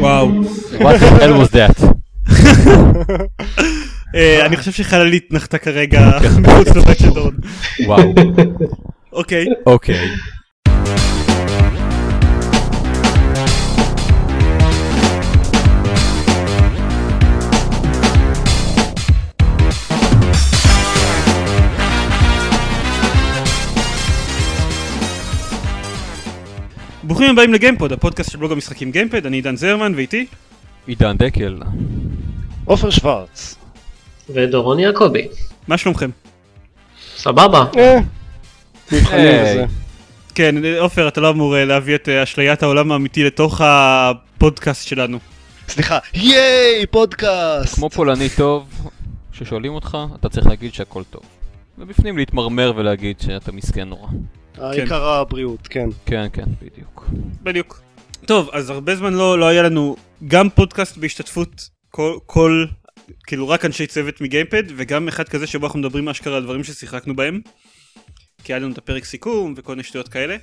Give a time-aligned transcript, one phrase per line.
[0.00, 0.28] וואו.
[0.78, 1.84] What the hell was that?
[4.46, 6.10] אני חושב שחללית נחתה כרגע
[6.42, 7.36] מחוץ לבית של דורון.
[7.86, 8.14] וואו.
[9.12, 9.46] אוקיי.
[9.66, 10.08] אוקיי.
[27.08, 30.26] ברוכים הבאים לגיימפוד, הפודקאסט של בלוג המשחקים גיימפד, אני עידן זרמן ואיתי.
[30.86, 31.58] עידן דקל.
[32.64, 33.56] עופר שוורץ.
[34.30, 35.28] ודורון יעקבי.
[35.68, 36.10] מה שלומכם?
[37.16, 37.64] סבבה.
[37.76, 39.64] אה.
[40.34, 45.18] כן, עופר, אתה לא אמור אה, להביא את אה, אשליית העולם האמיתי לתוך הפודקאסט שלנו.
[45.68, 47.74] סליחה, ייי, פודקאסט!
[47.74, 48.90] כמו פולני טוב,
[49.32, 51.22] כששואלים אותך, אתה צריך להגיד שהכל טוב.
[51.78, 54.08] ובפנים להתמרמר ולהגיד שאתה מסכן נורא.
[54.60, 55.88] העיקר הבריאות, כן.
[56.06, 57.10] כן, כן, בדיוק.
[57.42, 57.80] בדיוק.
[58.26, 59.96] טוב, אז הרבה זמן לא, לא היה לנו
[60.28, 62.66] גם פודקאסט בהשתתפות כל, כל,
[63.26, 67.16] כאילו רק אנשי צוות מגיימפד, וגם אחד כזה שבו אנחנו מדברים אשכרה על דברים ששיחקנו
[67.16, 67.40] בהם.
[68.44, 70.36] כי היה לנו את הפרק סיכום וכל מיני שטויות כאלה.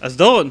[0.00, 0.50] אז דורון,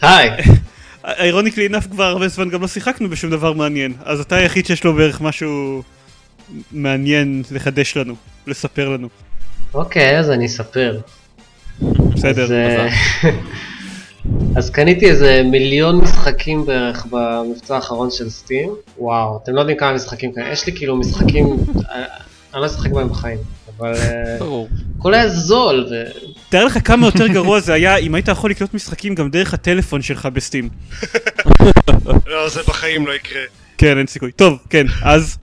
[0.00, 0.30] היי.
[1.04, 4.84] אירוניקלי אינף כבר הרבה זמן גם לא שיחקנו בשום דבר מעניין, אז אתה היחיד שיש
[4.84, 5.82] לו בערך משהו
[6.72, 9.08] מעניין לחדש לנו, לספר לנו.
[9.74, 11.00] אוקיי, אז אני אספר.
[12.14, 12.44] בסדר.
[12.44, 12.88] אז, אה,
[14.56, 18.70] אז קניתי איזה מיליון משחקים בערך במבצע האחרון של סטים.
[18.98, 20.52] וואו, אתם לא יודעים כמה משחקים כאלה.
[20.52, 21.46] יש לי כאילו משחקים,
[21.90, 22.04] אה,
[22.54, 23.38] אני לא אשחק בהם בחיים.
[23.78, 24.68] אבל אה, ברור.
[24.98, 25.86] הכל היה זול.
[25.90, 26.02] ו...
[26.48, 30.02] תאר לך כמה יותר גרוע זה היה אם היית יכול לקנות משחקים גם דרך הטלפון
[30.02, 30.68] שלך בסטים.
[32.26, 33.42] לא, זה בחיים לא יקרה.
[33.78, 34.32] כן, אין סיכוי.
[34.32, 35.38] טוב, כן, אז,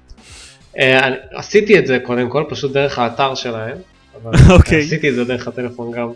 [1.31, 3.77] עשיתי את זה קודם כל, פשוט דרך האתר שלהם.
[4.23, 4.81] אבל אוקיי.
[4.81, 6.11] עשיתי את זה דרך הטלפון גם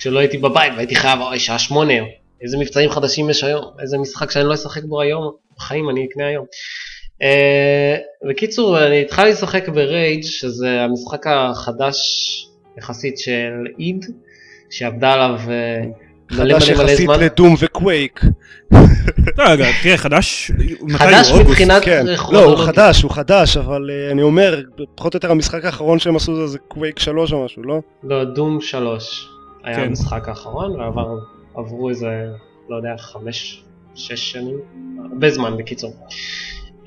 [0.00, 1.92] כשלא הייתי בבית והייתי חייב, אוי, שעה שמונה,
[2.42, 6.26] איזה מבצעים חדשים יש היום, איזה משחק שאני לא אשחק בו היום, בחיים אני אקנה
[6.26, 6.44] היום.
[7.22, 7.96] אה,
[8.28, 11.96] בקיצור, אני התחלתי לשחק ברייג' שזה המשחק החדש
[12.78, 14.04] יחסית של איד,
[14.70, 15.80] שעבדה עליו אה,
[16.32, 17.20] מלא חדש מלא מלא יחסית זמן.
[17.20, 18.20] לדום וקווייק.
[19.38, 20.50] לא, רגע, תראה, חדש,
[20.92, 21.32] חדש?
[21.32, 22.06] מבחינת כן.
[22.32, 22.56] לא, הוא.
[22.56, 24.60] חדש, הוא חדש, אבל אה, אני אומר,
[24.94, 27.80] פחות או יותר המשחק האחרון שהם עשו זה- זה קווייק 3 או משהו, לא?
[28.04, 29.28] לא, דום 3
[29.64, 29.82] היה כן.
[29.82, 31.18] המשחק האחרון, ועבר,
[31.54, 32.26] עברו איזה,
[32.68, 34.58] לא יודע, חמש, שש שנים,
[35.10, 35.92] הרבה זמן בקיצור.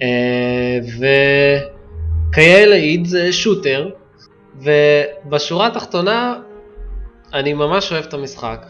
[0.02, 0.80] אה,
[2.30, 3.90] וכאלה איד זה שוטר,
[4.56, 6.40] ובשורה התחתונה,
[7.34, 8.66] אני ממש אוהב את המשחק.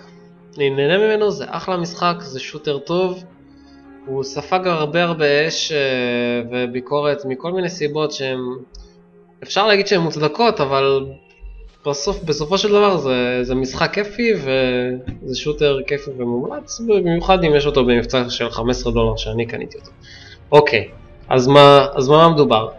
[0.58, 3.24] אני נהנה ממנו, זה אחלה משחק, זה שוטר טוב.
[4.06, 8.40] הוא ספג הרבה הרבה אש אה, וביקורת מכל מיני סיבות שהן,
[9.44, 11.06] אפשר להגיד שהן מוצדקות, אבל
[11.88, 17.66] בסוף, בסופו של דבר זה, זה משחק כיפי וזה שוטר כיפי ומומלץ, במיוחד אם יש
[17.66, 19.92] אותו במבצע של 15 דולר שאני קניתי אותו.
[20.52, 20.88] אוקיי,
[21.30, 22.70] אז מה, אז מה מדובר?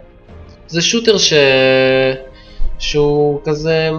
[0.69, 1.32] זה שוטר ש...
[2.78, 3.91] שהוא כזה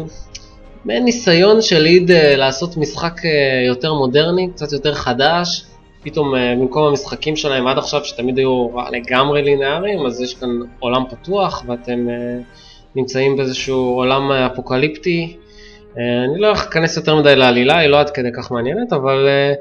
[0.85, 5.66] מעין ניסיון של ליד אה, לעשות משחק אה, יותר מודרני, קצת יותר חדש.
[6.03, 10.49] פתאום אה, במקום המשחקים שלהם עד עכשיו שתמיד היו לגמרי לינאריים, אז יש כאן
[10.79, 12.07] עולם פתוח ואתם
[12.95, 15.38] נמצאים באיזשהו עולם אפוקליפטי.
[15.97, 19.53] אה, אני לא להיכנס יותר מדי לעלילה, היא לא עד כדי כך מעניינת, אבל אה,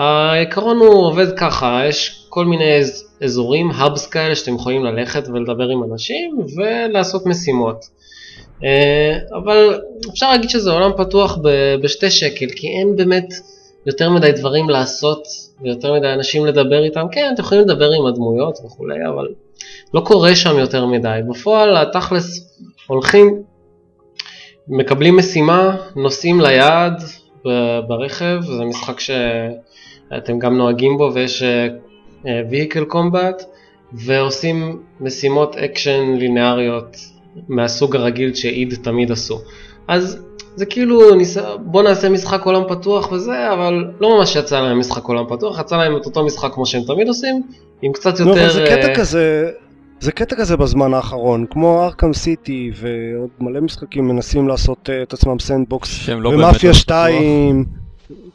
[0.00, 5.68] העיקרון הוא עובד ככה, יש כל מיני אז, אזורים, האבס כאלה שאתם יכולים ללכת ולדבר
[5.68, 7.84] עם אנשים ולעשות משימות.
[8.64, 9.80] אה, אבל
[10.10, 11.38] אפשר להגיד שזה עולם פתוח
[11.82, 13.28] בשתי שקל, כי אין באמת
[13.86, 15.22] יותר מדי דברים לעשות
[15.62, 17.06] ויותר מדי אנשים לדבר איתם.
[17.12, 19.28] כן, אתם יכולים לדבר עם הדמויות וכולי, אבל
[19.94, 21.20] לא קורה שם יותר מדי.
[21.28, 23.42] בפועל, התכלס, הולכים,
[24.68, 27.02] מקבלים משימה, נוסעים ליעד
[27.88, 31.68] ברכב, זה משחק שאתם גם נוהגים בו ויש אה,
[32.26, 33.42] אה, vehicle combat,
[33.92, 36.96] ועושים משימות אקשן לינאריות
[37.48, 39.38] מהסוג הרגיל ש id תמיד עשו.
[39.90, 40.18] אז
[40.56, 41.36] זה כאילו, ניס...
[41.64, 45.76] בוא נעשה משחק עולם פתוח וזה, אבל לא ממש יצא להם משחק עולם פתוח, יצא
[45.76, 47.42] להם את אותו משחק כמו שהם תמיד עושים,
[47.82, 48.44] עם קצת יותר...
[48.44, 49.50] אבל זה אה, קטע כזה,
[50.00, 55.12] זה קטע כזה בזמן האחרון, כמו Arkham City ועוד מלא משחקים מנסים לעשות אה, את
[55.12, 56.28] עצמם sandbox, לא.
[56.28, 57.64] ומאפיה עולם 2,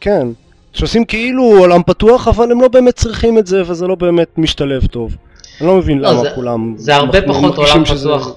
[0.02, 0.28] כן,
[0.74, 4.86] שעושים כאילו עולם פתוח, אבל הם לא באמת צריכים את זה, וזה לא באמת משתלב
[4.86, 5.16] טוב.
[5.62, 8.36] אני לא מבין לא, למה זה- כולם זה הרבה פחות עולם שזה- פתוח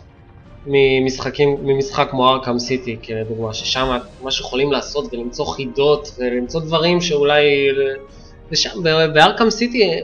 [0.69, 7.45] ממשחקים, ממשחק כמו Arkham City, כדוגמה, ששם מה שיכולים לעשות ולמצוא חידות ולמצוא דברים שאולי...
[8.53, 8.83] ושם,
[9.15, 10.01] ב Arkham City,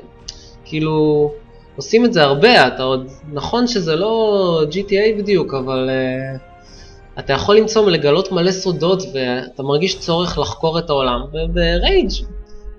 [0.65, 1.31] כאילו,
[1.77, 3.09] עושים את זה הרבה, אתה עוד...
[3.33, 9.99] נכון שזה לא GTA בדיוק, אבל אה, אתה יכול למצוא, לגלות מלא סודות, ואתה מרגיש
[9.99, 12.11] צורך לחקור את העולם, וב Rage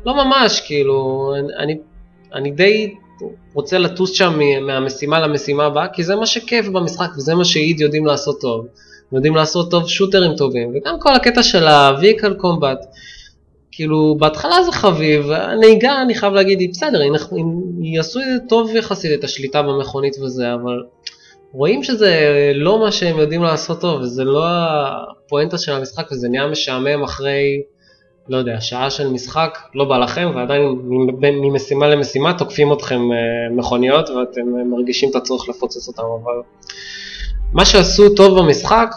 [0.05, 1.77] לא ממש, כאילו, אני,
[2.33, 2.93] אני די
[3.53, 8.05] רוצה לטוס שם מהמשימה למשימה הבאה, כי זה מה שכיף במשחק, וזה מה שאיד יודעים
[8.05, 8.65] לעשות טוב.
[9.11, 12.85] יודעים לעשות טוב שוטרים טובים, וגם כל הקטע של ה-vehicle combat,
[13.71, 18.47] כאילו, בהתחלה זה חביב, הנהיגה, אני חייב להגיד, היא בסדר, היא, הם יעשו את זה
[18.49, 20.83] טוב יחסית, את השליטה במכונית וזה, אבל
[21.51, 26.47] רואים שזה לא מה שהם יודעים לעשות טוב, וזה לא הפואנטה של המשחק, וזה נהיה
[26.47, 27.61] משעמם אחרי,
[28.29, 30.61] לא יודע, שעה של משחק, לא בא לכם, ועדיין
[31.21, 36.33] ממשימה למשימה תוקפים אתכם אה, מכוניות, ואתם אה, מרגישים את הצורך לפוצץ אותם, אבל
[37.53, 38.95] מה שעשו טוב במשחק,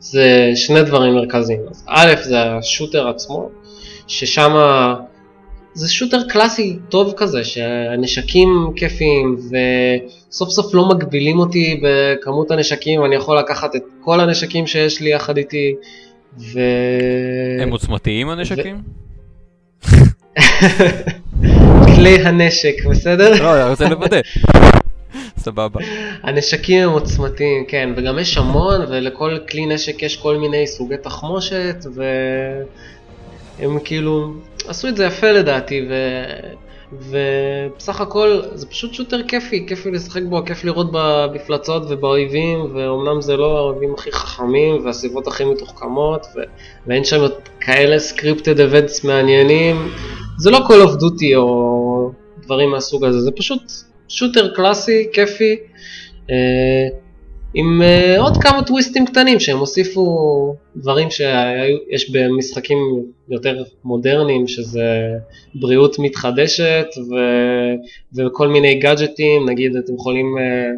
[0.00, 1.60] זה שני דברים מרכזיים.
[1.70, 3.48] אז א', זה השוטר עצמו,
[4.06, 4.54] ששם
[5.74, 9.36] זה שוטר קלאסי טוב כזה, שהנשקים כיפיים,
[10.30, 15.10] וסוף סוף לא מגבילים אותי בכמות הנשקים, אני יכול לקחת את כל הנשקים שיש לי
[15.10, 15.74] יחד איתי,
[16.38, 16.60] ו...
[17.62, 18.82] הם עוצמתיים הנשקים?
[21.96, 23.42] כלי הנשק, בסדר?
[23.42, 24.20] לא, אני רוצה לוודא.
[25.38, 25.80] סבבה.
[26.22, 31.84] הנשקים הם עוצמתיים, כן, וגם יש המון, ולכל כלי נשק יש כל מיני סוגי תחמושת,
[33.58, 34.34] והם כאילו
[34.68, 35.94] עשו את זה יפה לדעתי, ו...
[36.92, 43.36] ובסך הכל זה פשוט שוטר כיפי, כיפי לשחק בו, כיף לראות במפלצות ובאויבים, ואומנם זה
[43.36, 46.40] לא האויבים הכי חכמים והסביבות הכי מתוחכמות, ו...
[46.86, 47.26] ואין שם
[47.60, 49.88] כאלה scripted events מעניינים,
[50.38, 53.62] זה לא Call of Duty או דברים מהסוג הזה, זה פשוט
[54.08, 55.56] shooter קלאסי, כיפי,
[56.30, 56.88] אה,
[57.54, 60.06] עם אה, עוד כמה טוויסטים קטנים שהם הוסיפו
[60.76, 62.78] דברים שיש במשחקים
[63.28, 65.12] יותר מודרניים, שזה
[65.54, 67.14] בריאות מתחדשת ו,
[68.16, 70.70] וכל מיני גאדג'טים, נגיד אתם יכולים אה,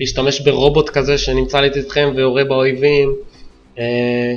[0.00, 3.14] להשתמש ברובוט כזה שנמצא לצדכם ויורה באויבים.
[3.78, 4.34] אה,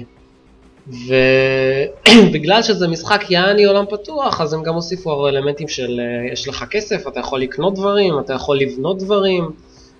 [0.87, 6.65] ובגלל שזה משחק יעני עולם פתוח, אז הם גם הוסיפו אלמנטים של אה, יש לך
[6.71, 9.51] כסף, אתה יכול לקנות דברים, אתה יכול לבנות דברים,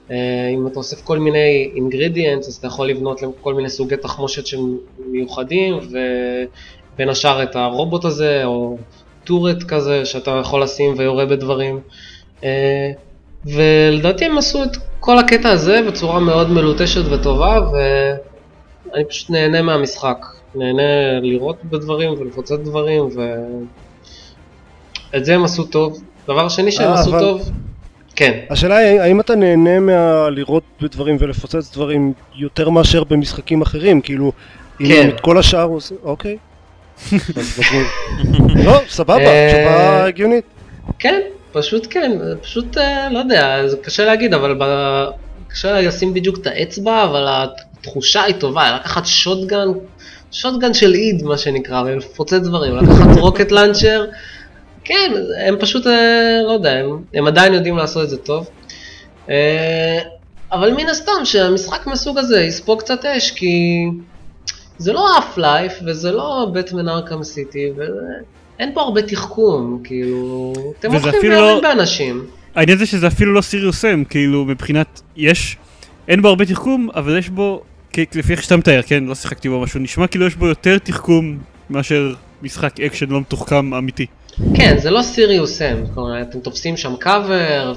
[0.10, 4.78] אם אתה אוסף כל מיני אינגרידיאנטס, אז אתה יכול לבנות כל מיני סוגי תחמושת שהם
[5.12, 8.78] מיוחדים, ובין השאר את הרובוט הזה, או
[9.24, 11.80] טורט כזה, שאתה יכול לשים ויורה בדברים.
[12.44, 12.92] אה,
[13.46, 20.26] ולדעתי הם עשו את כל הקטע הזה בצורה מאוד מלוטשת וטובה, ואני פשוט נהנה מהמשחק.
[20.56, 23.10] נהנה לראות בדברים ולפוצץ דברים
[25.14, 26.02] ואת זה הם עשו טוב.
[26.28, 27.50] דבר שני שהם אה, עשו אבל- טוב,
[28.18, 34.02] כן, השאלה היא, האם אתה נהנה מהלראות בדברים ולפוצץ דברים יותר מאשר במשחקים אחרים?
[34.02, 34.32] כאילו,
[34.82, 35.10] אם כן.
[35.10, 35.98] את כל השאר עושים...
[36.04, 36.38] אוקיי.
[38.66, 40.44] לא, סבבה, אה, תשובה הגיונית.
[41.00, 41.22] כן,
[41.52, 42.12] פשוט כן,
[42.42, 44.64] פשוט אה, לא יודע, זה קשה להגיד, אבל ב...
[45.48, 49.68] קשה לשים בדיוק את האצבע, אבל התחושה היא טובה, לקחת שוטגן,
[50.32, 54.06] שוטגן של איד מה שנקרא, ולפוצץ דברים, לקחת רוקט לאנצ'ר,
[54.88, 55.12] כן,
[55.48, 58.50] הם פשוט, אה, לא יודע, הם, הם עדיין יודעים לעשות את זה טוב.
[59.30, 60.00] אה,
[60.52, 63.86] אבל מן הסתם שהמשחק מהסוג הזה יספוג קצת אש, כי
[64.78, 70.92] זה לא אף לייף, וזה לא בטמן ארכם סיטי, ואין פה הרבה תחכום, כאילו, אתם
[70.92, 72.26] הולכים ויורים לא- באנשים.
[72.56, 75.58] העניין זה שזה אפילו לא סיריוס אם, כאילו מבחינת, יש,
[76.08, 77.62] אין בו הרבה תחכום, אבל יש בו,
[77.98, 81.38] לפי איך שאתה מתאר, כן, לא שיחקתי בו משהו, נשמע כאילו יש בו יותר תחכום
[81.70, 84.06] מאשר משחק אקשן לא מתוחכם אמיתי.
[84.56, 87.74] כן, זה לא Serious Sam, כלומר, אתם תופסים שם קאבר,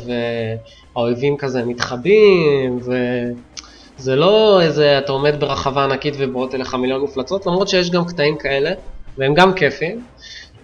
[0.94, 2.80] והאויבים כזה מתחבאים,
[3.98, 8.36] וזה לא איזה, אתה עומד ברחבה ענקית ובאות אליך מיליון מפלצות, למרות שיש גם קטעים
[8.38, 8.70] כאלה,
[9.18, 10.04] והם גם כיפים.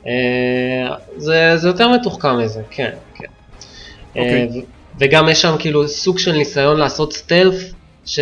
[0.06, 3.24] אה, זה, זה יותר מתוחכם מזה, כן, כן.
[4.08, 4.42] אוקיי.
[4.42, 4.46] אה,
[4.98, 7.72] וגם יש שם כאילו סוג של ניסיון לעשות סטלף,
[8.06, 8.20] ש...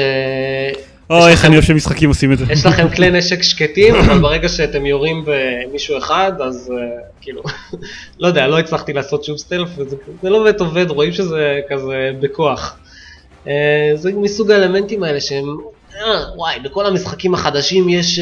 [1.10, 2.44] או, יש איך אני אוהב שמשחקים עושים את זה.
[2.50, 7.42] יש לכם כלי נשק שקטים, אבל ברגע שאתם יורים במישהו אחד, אז uh, כאילו,
[8.20, 12.10] לא יודע, לא הצלחתי לעשות שום סטלף, וזה זה לא באמת עובד, רואים שזה כזה
[12.20, 12.76] בכוח.
[13.44, 13.48] Uh,
[13.94, 15.56] זה מסוג האלמנטים האלה שהם,
[15.96, 18.20] אה, וואי, בכל המשחקים החדשים יש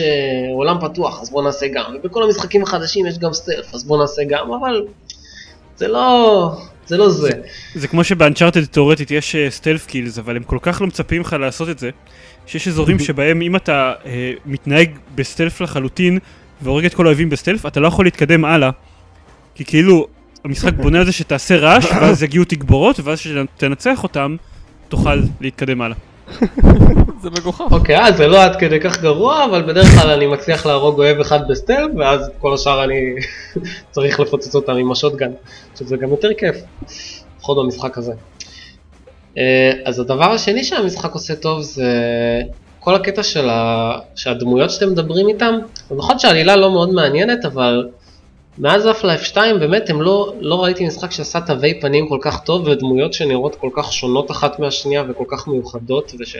[0.54, 4.22] עולם פתוח, אז בואו נעשה גם, ובכל המשחקים החדשים יש גם סטלף, אז בואו נעשה
[4.28, 4.84] גם, אבל
[5.76, 6.52] זה לא,
[6.86, 7.30] זה לא זה.
[7.74, 11.68] זה כמו שבאנצ'ארטד תאורטית יש סטלף קילס, אבל הם כל כך לא מצפים לך לעשות
[11.68, 11.90] את זה,
[12.46, 16.18] שיש אזורים שבהם אם אתה אה, מתנהג בסטלף לחלוטין,
[16.62, 18.70] והורג את כל האויבים בסטלף, אתה לא יכול להתקדם הלאה.
[19.54, 20.06] כי כאילו,
[20.44, 24.36] המשחק בונה על זה שתעשה רעש, ואז יגיעו תגבורות, ואז כשתנצח אותם,
[24.88, 25.96] תוכל להתקדם הלאה.
[27.22, 27.64] זה מגוחך.
[27.70, 31.20] אוקיי, אז זה לא עד כדי כך גרוע, אבל בדרך כלל אני מצליח להרוג אוהב
[31.20, 33.00] אחד בסטלף, ואז כל השאר אני
[33.90, 35.30] צריך לפוצץ אותם עם השוטגן,
[35.78, 36.56] שזה גם יותר כיף,
[37.38, 38.12] לפחות במשחק הזה.
[39.38, 41.92] אה, אז הדבר השני שהמשחק עושה טוב זה
[42.80, 43.98] כל הקטע של ה...
[44.14, 45.54] שאתם מדברים איתם,
[45.90, 47.88] נכון שהעלילה לא מאוד מעניינת, אבל
[48.58, 52.44] מאז אף לייף 2 באמת הם לא, לא ראיתי משחק שעשה תווי פנים כל כך
[52.44, 56.36] טוב ודמויות שנראות כל כך שונות אחת מהשנייה וכל כך מיוחדות וש...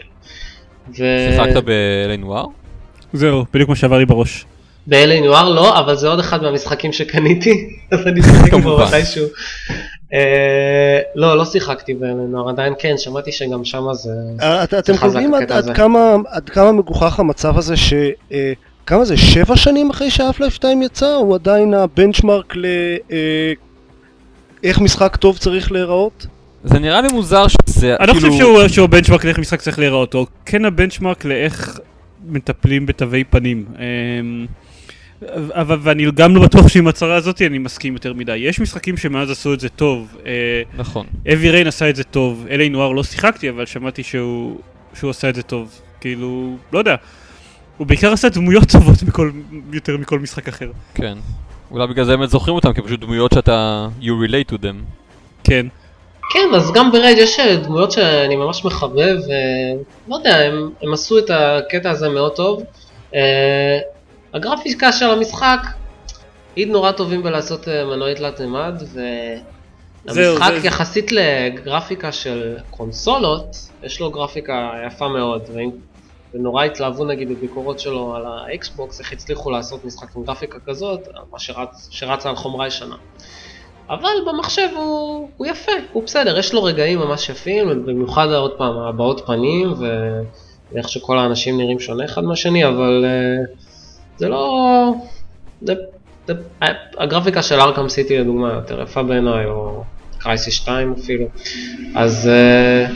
[0.91, 0.95] ו...
[1.31, 2.45] שיחקת ב-LA נואר?
[3.13, 4.45] זהו, בדיוק מה שעבר לי בראש.
[4.87, 8.79] ב-LA נואר לא, אבל זה עוד אחד מהמשחקים שקניתי, אז אני אשחק בו.
[8.79, 9.27] מתישהו.
[10.13, 13.63] אה, לא, לא שיחקתי ב-LA נואר, עדיין כן, שמעתי שגם
[13.93, 14.11] זה...
[14.43, 15.71] אה, אתם חזק קובעים עד-.
[15.75, 17.93] כמה- עד כמה מגוחך המצב הזה ש...
[18.33, 18.53] אה,
[18.87, 19.17] כמה זה?
[19.17, 21.15] שבע שנים אחרי שאף לייף 2 יצא?
[21.15, 22.67] הוא עדיין הבנצ'מרק ל...
[23.13, 23.53] אה,
[24.65, 26.27] איך משחק טוב צריך להיראות?
[26.65, 28.29] זה נראה לי מוזר שזה אני לא כאילו...
[28.31, 31.79] חושב שהוא- שהוא הבנצ'מרק לאיך משחק צריך להיראות, או כן הבנצ'מרק לאיך
[32.27, 33.65] מטפלים בתווי פנים.
[33.79, 34.47] אמ,
[35.51, 38.37] אבל ואני גם לא בטוח שעם הצהרה הזאת אני מסכים יותר מדי.
[38.37, 40.17] יש משחקים שמאז עשו את זה טוב.
[40.27, 40.33] אה,
[40.77, 41.07] נכון.
[41.33, 42.69] Heavy Rain עשה את זה טוב, L.A.
[42.69, 44.59] Noire לא שיחקתי, אבל שמעתי שהוא,
[44.95, 45.81] שהוא עשה את זה טוב.
[46.01, 46.97] כאילו, לא יודע.
[47.77, 49.31] הוא בעיקר עשה דמויות טובות מכל,
[49.73, 50.71] יותר מכל משחק אחר.
[50.95, 51.19] כן.
[51.71, 53.89] אולי בגלל זה באמת זוכרים אותם, כי פשוט דמויות שאתה...
[54.01, 54.77] you relate to them.
[55.45, 55.67] כן.
[56.31, 59.17] כן, אז גם ב Rage יש אה, דמויות שאני ממש מחבב,
[60.09, 62.63] ולא יודע, הם, הם עשו את הקטע הזה מאוד טוב.
[63.15, 63.79] אה,
[64.35, 65.59] הגרפיקה של המשחק,
[66.57, 73.47] איד נורא טובים בלעשות אה, מנועי תלת מימד, והמשחק זה- יחסית לגרפיקה של קונסולות,
[73.83, 75.71] יש לו גרפיקה יפה מאוד, ואם-
[76.35, 81.01] ונורא התלהבו נגיד בביקורות שלו על האקסבוקס, איך הצליחו לעשות משחק עם גרפיקה כזאת,
[81.33, 82.97] מה שרץ, שרץ על חומרה ישנה.
[83.93, 88.79] אבל במחשב הוא, הוא יפה, הוא בסדר, יש לו רגעים ממש יפים, במיוחד עוד פעם
[88.79, 89.75] הבעות פנים
[90.73, 93.51] ואיך שכל האנשים נראים שונה אחד מהשני, אבל uh,
[94.17, 94.95] זה לא...
[95.63, 95.75] זה,
[96.27, 96.35] זה,
[96.99, 99.83] הגרפיקה של ארכם סיטי לדוגמה יותר יפה בעיניי, או
[100.19, 101.27] קרייסיס 2 אפילו,
[101.95, 102.31] אז,
[102.89, 102.93] uh,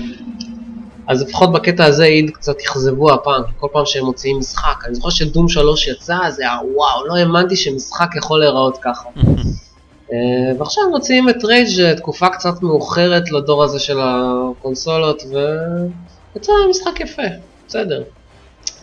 [1.09, 5.11] אז לפחות בקטע הזה איד קצת אכזבו הפעם, כל פעם שהם מוציאים משחק, אני זוכר
[5.11, 9.09] שדום 3 יצא, זה היה וואו, לא האמנתי שמשחק יכול להיראות ככה.
[10.13, 17.01] אה, ועכשיו מוציאים את רייג' אה, תקופה קצת מאוחרת לדור הזה של הקונסולות ויצא משחק
[17.01, 17.23] יפה,
[17.69, 18.03] בסדר.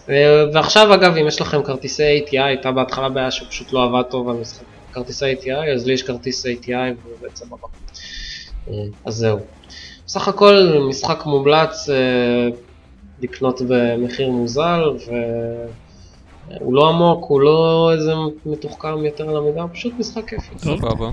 [0.09, 4.29] אה, ועכשיו אגב אם יש לכם כרטיסי ATI, הייתה בהתחלה בעיה שפשוט לא עבד טוב
[4.29, 4.63] על משחק
[4.93, 7.67] כרטיסי ATI, אז לי יש כרטיס ATI וזה סבבה.
[9.05, 9.39] אז זהו.
[10.05, 11.89] בסך הכל משחק מומלץ
[13.21, 14.81] לקנות במחיר מוזל
[16.61, 18.11] והוא לא עמוק, הוא לא איזה
[18.45, 20.49] מתוחכם יותר על המידה, הוא פשוט משחק כיפי.
[20.63, 20.79] טוב.
[20.79, 21.09] סבבה.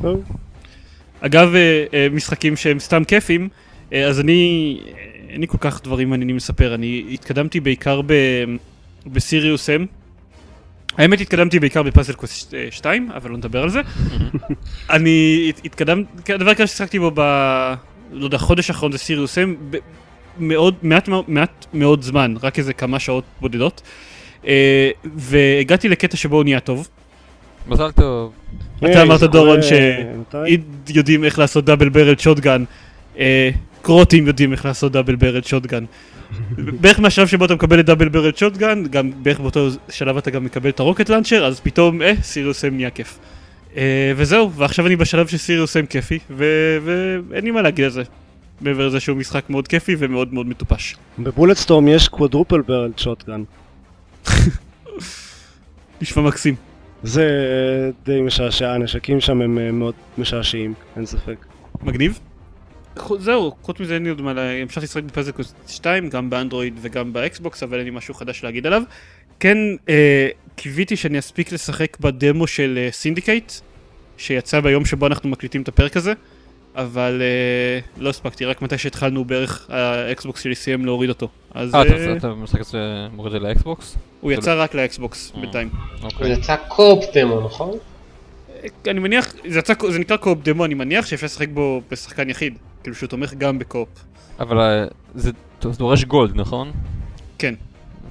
[1.21, 3.49] אגב, אה, אה, משחקים שהם סתם כיפים,
[3.93, 4.81] אה, אז אני,
[5.29, 8.13] אין לי כל כך דברים מעניינים לספר, אני התקדמתי בעיקר ב,
[9.07, 9.73] בסיריוס M.
[10.99, 13.81] האמת התקדמתי בעיקר בפאזל קווסט 2, אבל לא נדבר על זה.
[14.91, 17.21] אני הת- התקדמתי, הדבר העיקר ששיחקתי בו ב...
[18.13, 19.77] לא יודע, חודש האחרון זה סיריוס ב-
[20.39, 23.83] מאוד, מעט, מעט מאוד זמן, רק איזה כמה שעות בודדות.
[24.47, 26.89] אה, והגעתי לקטע שבו הוא נהיה טוב.
[27.69, 28.33] מזל טוב.
[28.79, 30.37] אתה אמרת דורון קורה- מתי?
[30.47, 32.65] איד יודעים איך לעשות דאבל ברל שוטגן,
[33.19, 33.51] אה,
[33.83, 35.85] קרוטים יודעים איך לעשות דאבל ברל שוטגן.
[36.59, 40.45] בערך מהשלב שבו אתה מקבל את דאבל ברל שוטגן, גם בערך באותו שלב אתה גם
[40.45, 43.19] מקבל את הרוקט לאנצ'ר, אז פתאום, אה, סיריוס M נהיה כיף.
[43.77, 48.03] אה, וזהו, ועכשיו אני בשלב שסיריוס M כיפי, ואין לי מה להגיד על זה.
[48.61, 50.97] מעבר לזה שהוא משחק מאוד כיפי ומאוד מאוד מטופש.
[51.19, 53.43] בבולטסטורם יש קוודרופל ברל שוטגן.
[56.03, 56.55] נשמע מקסים.
[57.03, 61.47] זה אה, די משעשע, הנשקים שם הם אה, מאוד משעשעים, אין ספק.
[61.83, 62.19] מגניב.
[63.19, 66.31] זהו, חוץ מזה אין לי עוד מה, לה- המשכתי לשחק ב Puzzle Quest 2, גם
[66.31, 68.83] באנדרואיד וגם ב Xbox, אבל אין לי משהו חדש להגיד עליו.
[69.41, 69.59] כן,
[69.89, 73.53] אה, קיוויתי שאני אספיק לשחק בדמו של אה, Syndicate,
[74.17, 76.13] שיצא ביום שבו אנחנו מקליטים את הפרק הזה,
[76.77, 81.29] אבל אה, לא הספקתי, רק מתי שהתחלנו בערך ה Xbox שלי סיים להוריד אותו.
[81.55, 82.79] אז אה, אה, אתה- אתה משחק את זה,
[83.13, 83.97] מוריד את זה ל Xbox?
[84.21, 85.41] הוא יצא רק ל Xbox אה.
[85.41, 85.71] בינתיים.
[86.01, 86.33] זה אוקיי.
[86.33, 87.71] יצא co-op demo, נכון?
[88.55, 92.31] אה, אני מניח, זה, יצא, זה נקרא co-op demo, אני מניח שאפשר לשחק בו בשחקן
[92.31, 93.89] יחיד, כאילו שהוא תומך גם ב co-op.
[94.41, 94.85] אבל אה,
[95.15, 95.31] זה
[95.79, 96.73] דורש Gold, נכון?
[97.39, 97.55] כן.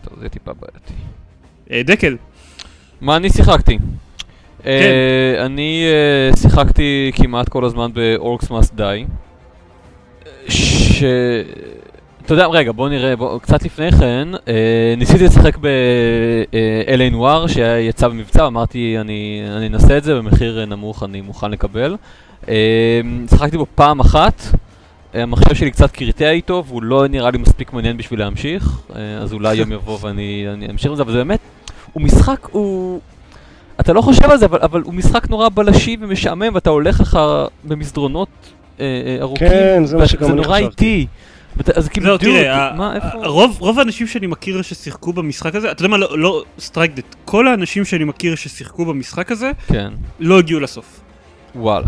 [0.04, 0.94] טוב, זה טיפה בעייתי.
[1.72, 2.18] אה, דקל,
[3.02, 3.78] מה אני שיחקתי?
[4.66, 9.06] אה, אני אה, שיחקתי כמעט כל הזמן ב-Orcs Must Die.
[10.50, 11.04] ש...
[12.26, 18.08] אתה יודע, רגע, בוא נראה, בוא, קצת לפני כן, אה, ניסיתי לשחק ב-LA נואר שיצא
[18.08, 21.96] במבצע, אמרתי אני, אני אנסה את זה במחיר אה, נמוך, אני מוכן לקבל.
[22.50, 24.42] אה, שיחקתי בו פעם אחת,
[25.16, 29.18] אה, המחשב שלי קצת קרטע איתו, והוא לא נראה לי מספיק מעניין בשביל להמשיך, אה,
[29.18, 31.40] אז אולי יום יבוא ואני אני אמשיך עם זה, אבל זה באמת,
[31.94, 33.00] הוא משחק, הוא...
[33.80, 37.20] אתה לא חושב על זה, אבל, אבל הוא משחק נורא בלשי ומשעמם, ואתה הולך לך
[37.64, 38.28] במסדרונות
[38.80, 39.50] אה, אה, ארוכים.
[39.50, 40.86] כן, זה מה שגם זה אני נורא חשבתי.
[40.86, 41.08] איטי.
[41.58, 43.08] ואת- אז כאילו, דוד, תראה, מה, איפה?
[43.28, 47.16] רוב, רוב האנשים שאני מכיר ששיחקו במשחק הזה, אתה יודע מה, לא, לא strike that,
[47.26, 49.90] כל האנשים שאני מכיר ששיחקו במשחק הזה, כן.
[50.20, 51.00] לא הגיעו לסוף.
[51.56, 51.86] וואלה.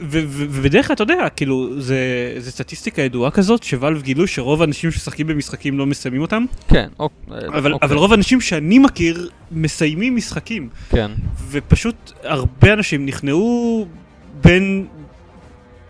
[0.00, 1.98] ובדרך כלל אתה יודע, כאילו, זה
[2.38, 6.88] זה סטטיסטיקה ידועה כזאת, ש Valve גילו שרוב האנשים שמשחקים במשחקים לא מסיימים אותם, כן,
[6.98, 7.12] אוק-
[7.48, 11.10] אבל אוקיי, אבל רוב האנשים שאני מכיר מסיימים משחקים, כן.
[11.50, 13.86] ופשוט הרבה אנשים נכנעו
[14.44, 14.86] בין...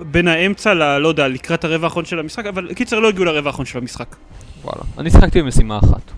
[0.01, 0.99] בין האמצע ל...
[0.99, 4.17] לא יודע, לקראת הרבע האחרון של המשחק, אבל קיצר לא הגיעו לרבע האחרון של המשחק.
[4.65, 4.83] וואלה.
[4.99, 6.13] אני שיחקתי במשימה אחת.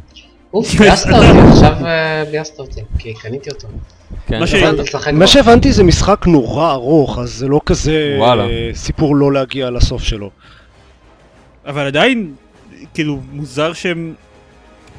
[0.55, 3.69] אוף, ביאסת אותי, עכשיו אה, ביאסת אותי, כי קניתי אותו.
[4.27, 4.41] כן.
[5.13, 5.27] מה.
[5.27, 8.19] שהבנתי זה משחק נורא ארוך, אז זה לא כזה.
[8.21, 10.31] אה, סיפור לא להגיע לסוף שלו.
[11.67, 12.35] אבל עדיין,
[12.95, 14.15] כאילו, מוזר שהם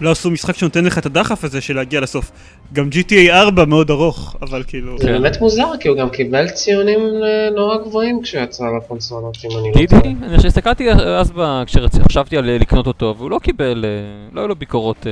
[0.02, 2.32] לא עשו משחק שנותן לך את הדחף הזה של להגיע לסוף.
[2.74, 4.98] גם GTA 4 מאוד ארוך, אבל כאילו...
[4.98, 5.12] זה כן.
[5.12, 9.84] באמת מוזר, כי הוא גם קיבל ציונים אה, נורא גבוהים כשהוא יצא לפונסולות, אם אני
[9.84, 9.88] לא?
[9.88, 10.02] טועה.
[10.02, 11.34] אני חושב שהסתכלתי אז
[11.66, 15.08] כשחשבתי על לקנות אותו, והוא לא קיבל, אה, לא היו לו ביקורות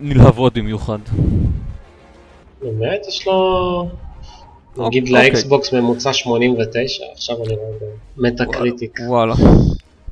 [0.00, 0.98] נלהבות במיוחד.
[2.62, 3.06] באמת?
[3.08, 3.88] יש לו...
[4.76, 5.28] נגיד אוקיי.
[5.28, 8.98] לאקסבוקס ממוצע 89, עכשיו אני רואה ב Metacritic.
[9.08, 9.34] וואלה.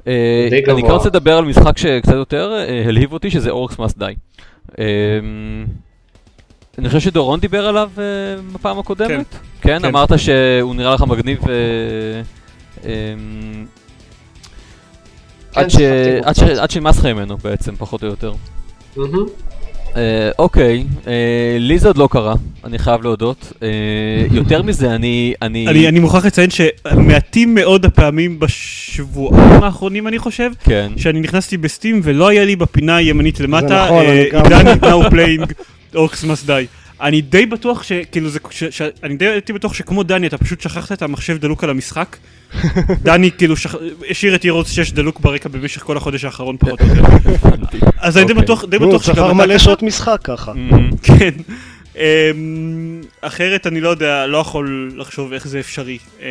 [0.06, 0.82] אה, אני.
[0.82, 4.14] כאן רוצה לדבר על משחק שקצת יותר אה, הלהיב אותי, שזה Orcs Must Die.
[6.78, 8.02] אני חושב שדורון דיבר עליו אה,
[8.52, 9.26] בפעם הקודמת.
[9.60, 9.84] כן, כן.
[9.84, 11.38] אמרת שהוא נראה לך מגניב.
[11.48, 11.54] אה,
[12.84, 13.14] אה,
[15.52, 16.20] כן.
[16.60, 18.32] עד שנמאס לך ממנו בעצם, פחות או יותר.
[19.96, 23.52] אה, אוקיי, אה, לי זה עוד לא קרה, אני חייב להודות.
[23.62, 23.68] אה,
[24.30, 25.34] יותר מזה, אני...
[25.42, 26.00] אני...
[26.00, 30.92] מוכרח לציין שמעטים מאוד הפעמים בשבועיים האחרונים אני חושב, כן.
[30.96, 35.52] שאני נכנסתי בסטים ולא היה לי בפינה הימנית למטה, נכון, עידן now playing
[35.94, 36.79] Orcs must die.
[37.00, 40.60] אני די בטוח שכאילו זה, ש, ש, אני די הייתי בטוח שכמו דני אתה פשוט
[40.60, 42.16] שכחת את המחשב דלוק על המשחק.
[43.02, 43.74] דני כאילו שכ...
[44.10, 47.02] השאיר את ירוץ 6 דלוק ברקע במשך כל החודש האחרון פחות או יותר.
[47.98, 48.44] אז אני די אוקיי.
[48.44, 49.58] בטוח, די בטוח שכר אתה מלא ככה.
[49.58, 50.52] שעות משחק ככה.
[51.02, 51.30] כן.
[51.96, 55.98] אמ, אחרת אני לא יודע, לא יכול לחשוב איך זה אפשרי.
[56.20, 56.26] אמ,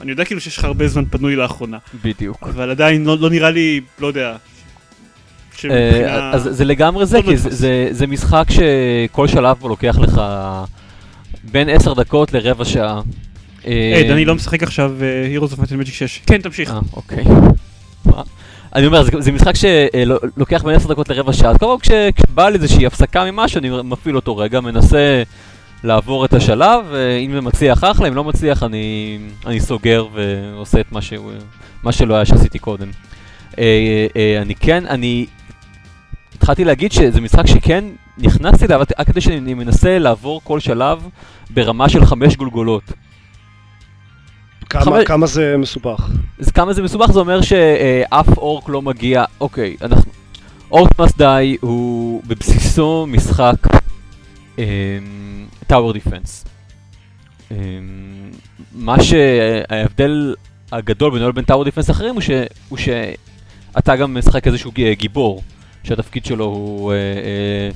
[0.00, 2.42] אני יודע כאילו שיש לך הרבה זמן פנוי לאחרונה, בדיוק.
[2.42, 4.36] אבל עדיין לא לא נראה לי, לא יודע.
[5.70, 6.30] אה, שמבחינה...
[6.32, 7.58] אז זה לגמרי זה, לא כי זה- נתפס.
[7.98, 10.20] זה- משחק שכל שלב בו לוקח לך
[11.44, 13.00] בין 10 דקות לרבע שעה.
[13.64, 14.92] היי, דני לא משחק עכשיו
[15.36, 16.20] Heroes of Might and Magic 6.
[16.26, 16.70] כן, תמשיך.
[16.70, 17.24] אה, אוקיי.
[18.74, 22.54] אני אומר, זה- משחק שלוקח בין 10 דקות לרבע שעה, אז כל כש- כשבא לי
[22.54, 25.22] איזושהי הפסקה ממשהו, אני מפעיל אותו רגע, מנסה
[25.84, 30.92] לעבור את השלב, ואם זה מצליח אחלה, אם לא מצליח אני אני סוגר ועושה את
[30.92, 31.32] מה שהוא-
[31.82, 32.88] מה שלא היה שעשיתי קודם.
[33.58, 33.64] אה,
[34.16, 35.26] אה, אני כן, אני
[36.42, 37.84] התחלתי להגיד שזה משחק שכן
[38.18, 41.08] נכנסתי אליו, רק כדי שאני מנסה לעבור כל שלב
[41.50, 42.82] ברמה של חמש גולגולות.
[44.70, 46.08] כמה- חמש- כמה זה מסובך.
[46.40, 50.12] אז כמה זה מסובך זה אומר שאף אורק לא מגיע, אוקיי, אנחנו...
[50.70, 53.54] אורק מס די הוא בבסיסו משחק
[55.66, 56.44] טאוור דיפנס.
[58.74, 60.34] מה שההבדל
[60.72, 62.30] הגדול בינו לבין טאוור דיפנס אחרים הוא, ש...
[62.68, 65.42] הוא שאתה גם משחק איזשהו גיבור,
[65.84, 67.68] שהתפקיד שלו הוא אה, אה,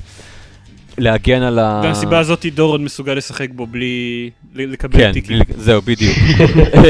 [0.97, 1.81] להגן על ה...
[1.83, 5.35] והסיבה הזאת דורון מסוגל לשחק בו בלי לקבל כן, טיקים.
[5.39, 6.17] בלי- זהו, בדיוק.
[6.75, 6.81] אה,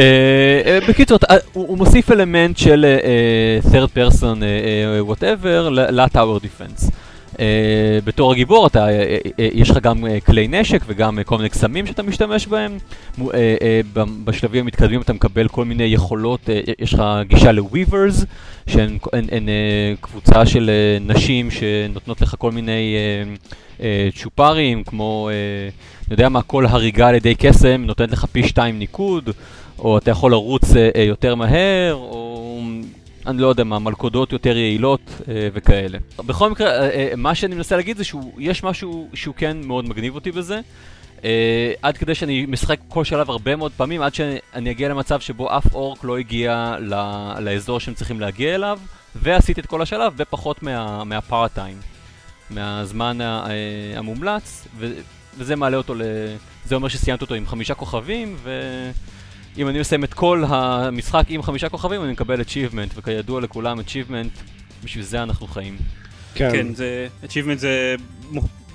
[0.66, 5.70] אה, בקיצור, אתה- הוא הוא מוסיף אלמנט של אה, אה, third person, אה, אה, whatever,
[5.70, 6.92] ל-tower defense.
[7.40, 11.88] אה, בתור הגיבור אתה, אה, אה, יש לך גם כלי נשק וגם כל מיני קסמים
[11.88, 12.78] שאתה משתמש בהם.
[14.24, 18.26] בשלבים המתקדמים אתה מקבל כל מיני יכולות, יש לך גישה ל-weavers,
[18.68, 19.50] שהן הן- הן,
[20.02, 20.72] קבוצה של
[21.02, 22.96] נשים שנותנות לך כל מיני
[24.16, 25.30] צ'ופרים, כמו...
[26.08, 29.30] אני יודע מה, כל הריגה על ידי קסם נותנת לך פי שתיים ניקוד,
[29.80, 30.64] או אתה יכול לרוץ
[31.08, 32.37] יותר מהר, או
[33.28, 35.98] אני לא יודע מה, מלכודות יותר יעילות אה, וכאלה.
[36.18, 40.16] בכל מקרה, אה, אה, מה שאני מנסה להגיד זה שיש משהו שהוא כן מאוד מגניב
[40.16, 40.60] אותי בזה.
[41.24, 45.58] אה, עד כדי שאני משחק כל שלב הרבה מאוד פעמים, עד שאני אגיע למצב שבו
[45.58, 48.80] אף אורק לא הגיע ל- לאזור שהם צריכים להגיע אליו,
[49.16, 51.78] ועשיתי את כל השלב בפחות מה, מהפארט טיים,
[52.50, 53.48] מהזמן ה-
[53.96, 54.92] המומלץ, ו,
[55.38, 56.02] וזה מעלה אותו ל...
[56.66, 58.36] זה אומר שסיימת אותו עם חמישה כוכבים,
[59.58, 64.42] ואם אני מסיים את כל המשחק עם חמישה כוכבים, אני מקבל achievement, וכידוע לכולם, achievement,
[64.84, 65.78] בשביל זה אנחנו חיים.
[66.36, 66.50] כן.
[66.52, 67.08] כן, זה...
[67.24, 67.96] achievement זה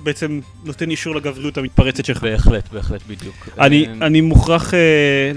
[0.03, 2.23] בעצם נותן אישור לגבריות המתפרצת שלך.
[2.23, 3.49] בהחלט, בהחלט, בדיוק.
[3.59, 4.75] אני, אה, אני מוכרח uh,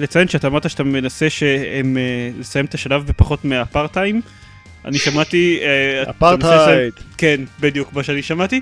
[0.01, 4.21] לציין שאתה אמרת שאתה מנסה שהם uh, לסיים את השלב בפחות מהאפרטהיים.
[4.85, 5.61] אני שמעתי...
[5.61, 5.65] uh,
[6.09, 6.93] לסיים- אפרטהייד.
[7.19, 8.61] כן, בדיוק מה שאני שמעתי.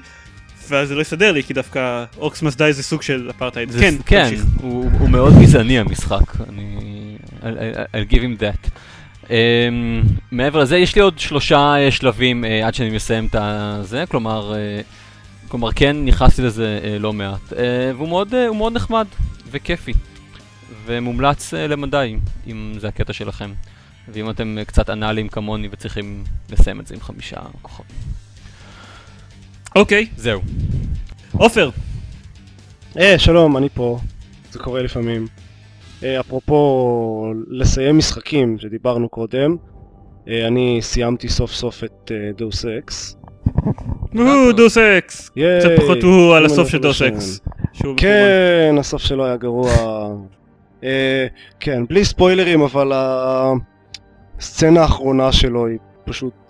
[0.69, 3.71] ואז זה לא הסתדר לי, כי דווקא אורקס מס די זה סוג של אפרטהייד.
[3.71, 4.45] כן, כן, תמשיך.
[4.61, 6.81] הוא, הוא מאוד גזעני המשחק, אני...
[7.41, 7.47] I'll,
[7.95, 8.71] I'll, give him that.
[9.25, 9.29] Um,
[10.31, 13.37] מעבר לזה, יש לי עוד שלושה uh, שלבים uh, עד שאני מסיים את
[13.83, 17.57] זה, כלומר, uh, כלומר כן נכנסתי לזה uh, לא מעט, uh,
[17.97, 19.07] והוא מאוד, uh, מאוד נחמד.
[19.51, 19.93] וכיפי.
[20.87, 23.53] ומומלץ אה, למדי, אם זה הקטע שלכם.
[24.09, 27.97] ואם אתם קצת אנאליים כמוני וצריכים לסיים את זה עם חמישה כוכבים.
[29.75, 30.41] אוקיי, זהו.
[31.33, 31.71] עופר.
[32.99, 33.99] אה, שלום, אני פה.
[34.53, 35.27] זה קורה לפעמים.
[36.03, 39.57] אה, אפרופו לסיים משחקים שדיברנו קודם,
[40.29, 43.17] אה, אני סיימתי סוף סוף את Deus Ex.
[44.15, 45.29] וואו, Deus Ex.
[45.29, 47.41] קצת פחות וואו על הסוף של Deus Ex.
[47.97, 49.71] כן, הסוף שלו היה גרוע.
[50.85, 51.27] אה,
[51.61, 52.93] כן, בלי ספוילרים, אבל
[54.39, 56.44] הסצנה האחרונה שלו היא פשוט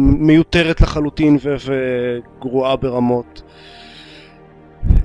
[0.00, 1.56] מיותרת לחלוטין ו-
[2.38, 3.42] וגרועה ברמות.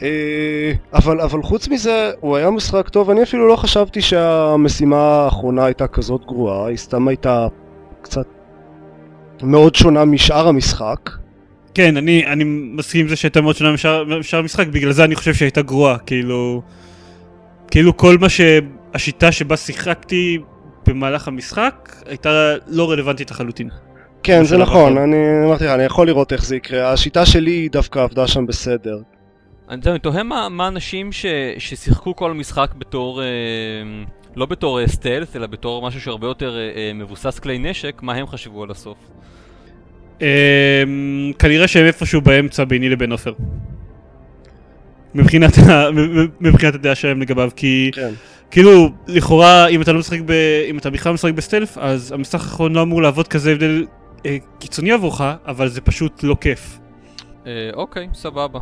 [0.01, 5.65] אה, אבל, אבל חוץ מזה, הוא היה משחק טוב, אני אפילו לא חשבתי שהמשימה האחרונה
[5.65, 7.47] הייתה כזאת גרועה, היא סתם הייתה
[8.01, 8.27] קצת
[9.43, 11.09] מאוד שונה משאר המשחק.
[11.73, 13.71] כן, אני, אני מסכים עם זה שהייתה מאוד שונה
[14.19, 16.61] משאר המשחק, בגלל זה אני חושב שהייתה גרועה, כאילו...
[17.71, 18.41] כאילו כל מה ש...
[18.93, 20.37] השיטה שבה שיחקתי
[20.87, 23.69] במהלך המשחק הייתה לא רלוונטית לחלוטין.
[24.25, 25.03] כן, זה בשלב נכון, אחר.
[25.03, 26.91] אני אמרתי לך, אני יכול לראות איך זה יקרה.
[26.91, 28.97] השיטה שלי דווקא עבדה שם בסדר.
[29.69, 31.25] אני אני תוהה מה, מה אנשים ש,
[31.57, 33.27] ששיחקו כל המשחק בתור, אה,
[34.35, 38.13] לא בתור אה, סטלס, אלא בתור משהו שהרבה יותר אה, אה, מבוסס כלי נשק, מה
[38.13, 38.97] הם חשבו על הסוף.
[40.21, 40.25] אמ,
[41.39, 43.33] כנראה שהם איפשהו באמצע ביני לבין עופר.
[45.15, 45.51] מבחינת.
[46.41, 48.13] מבחינת הדעה שלהם לגביו, כי כן.
[48.51, 50.31] כאילו, לכאורה, אם אתה לא משחק ב...
[50.69, 53.85] אם אתה בכלל משחק בסטלף, אז המשחק האחרון לא אמור לעבוד כזה הבדל
[54.25, 56.79] אה, קיצוני עבורך, אבל זה פשוט לא כיף.
[57.47, 58.59] אה, אוקיי, סבבה.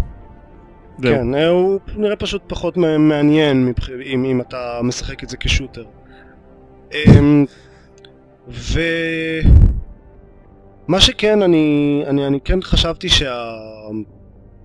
[0.98, 1.16] זהו.
[1.16, 3.90] כן, אה, הוא נראה פשוט פחות מעניין מבח...
[3.90, 5.86] אם, אם אתה משחק את זה כשוטר.
[6.94, 7.46] אמ,
[8.48, 8.80] ו...
[10.88, 13.46] מה שכן, אני, אני, אני כן חשבתי שה...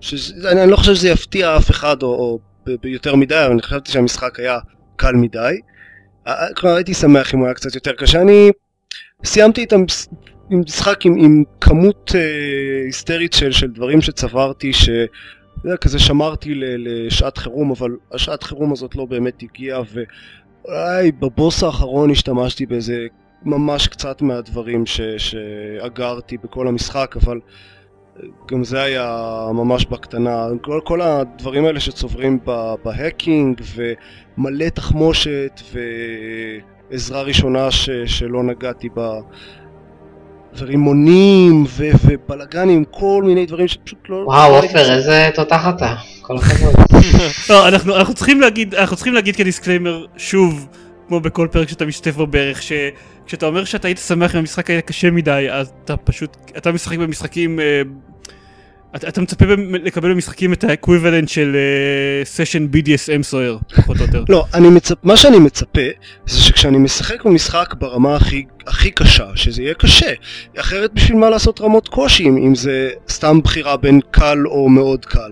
[0.01, 3.51] שזה, אני, אני לא חושב שזה יפתיע אף אחד או, או ב, ביותר מדי, אבל
[3.51, 4.59] אני חשבתי שהמשחק היה
[4.95, 5.59] קל מדי.
[6.55, 8.21] כלומר, הייתי שמח אם הוא היה קצת יותר קשה.
[8.21, 8.51] אני
[9.25, 10.07] סיימתי את המש...
[10.49, 14.89] עם משחק עם, עם כמות אה, היסטרית של, של דברים שצברתי, ש...
[15.65, 16.63] יודע, כזה שמרתי ל-
[17.07, 23.07] לשעת חירום, אבל השעת חירום הזאת לא באמת הגיעה, ואולי בבוס האחרון השתמשתי באיזה
[23.43, 27.39] ממש קצת מהדברים ש- שאגרתי בכל המשחק, אבל
[28.51, 30.47] גם זה היה ממש בקטנה.
[30.61, 32.39] כל, כל הדברים האלה שצוברים
[32.85, 35.61] ב hacking, ומלא תחמושת,
[36.91, 39.19] ועזרה ראשונה ש- שלא נגעתי בה.
[40.57, 44.15] ורימונים ו- ובלאגנים, כל מיני דברים שפשוט לא...
[44.15, 45.95] וואו, לא עופר, איזה תותח אתה.
[46.21, 46.75] כל הכבוד.
[47.49, 50.67] לא, אנחנו, אנחנו צריכים להגיד, אנחנו צריכים להגיד כ disclaimer, שוב,
[51.07, 54.81] כמו בכל פרק שאתה משתתף בו בערך, שכשאתה אומר שאתה היית שמח אם המשחק היה
[54.81, 57.81] קשה מדי, אז אתה פשוט, אתה משחק במשחקים, אה,
[58.95, 59.45] אתה, אתה מצפה
[59.83, 61.55] לקבל במשחקים את האקוויבלנט של
[62.23, 64.23] סשן BDSM סוער, פחות או יותר.
[64.33, 64.95] לא, אני מצפ...
[65.03, 65.81] מה שאני מצפה
[66.27, 70.11] זה שכשאני משחק במשחק ברמה הכי, הכי קשה, שזה יהיה קשה.
[70.57, 75.31] אחרת בשביל מה לעשות רמות קושי אם, זה סתם בחירה בין קל או מאוד קל.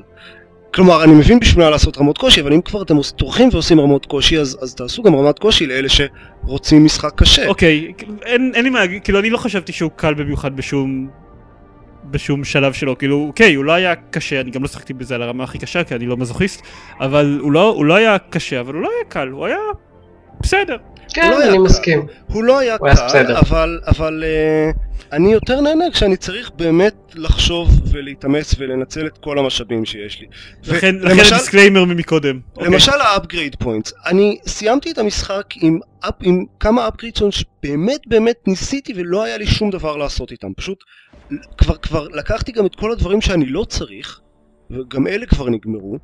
[0.74, 4.06] כלומר, אני מבין בשביל מה לעשות רמות קושי, אבל אם כבר אתם טורחים ועושים רמות
[4.06, 7.48] קושי, אז, אז תעשו גם רמת קושי לאלה שרוצים משחק קשה.
[7.48, 7.92] אוקיי,
[8.26, 11.08] אין, אין לי מה להגיד, כאילו אני לא חשבתי שהוא קל במיוחד בשום,
[12.12, 15.22] בשום שלב שלו, כאילו, אוקיי, הוא לא היה קשה, אני גם לא שחקתי בזה על
[15.22, 16.62] הרמה הכי קשה, כי אני לא מזוכיסט,
[17.00, 19.58] אבל הוא לא, הוא לא היה קשה, אבל הוא לא היה קל, הוא היה
[20.42, 20.78] בסדר.
[21.14, 21.64] כן, לא היה אני קל.
[21.64, 22.06] מסכים.
[22.28, 23.40] הוא לא היה הוא היה קל, בסדר.
[23.40, 24.24] אבל, אבל
[24.74, 24.78] אה,
[25.12, 30.28] אני יותר נהנה כשאני צריך באמת לחשוב ולהתאמץ ולנצל את כל המשאבים שיש לי.
[30.64, 32.40] לכן, לכן ולמשל- ה disclaimer ממקודם.
[32.56, 32.68] אוקיי.
[32.72, 35.80] למשל ה upgrade points, אני סיימתי את המשחק עם,
[36.22, 40.78] עם כמה upgrade points שבאמת באמת ניסיתי ולא היה לי שום דבר לעשות איתם, פשוט
[41.58, 44.20] כבר, כבר לקחתי גם את כל הדברים שאני לא צריך,
[44.72, 45.98] וגם אלה כבר נגמרו,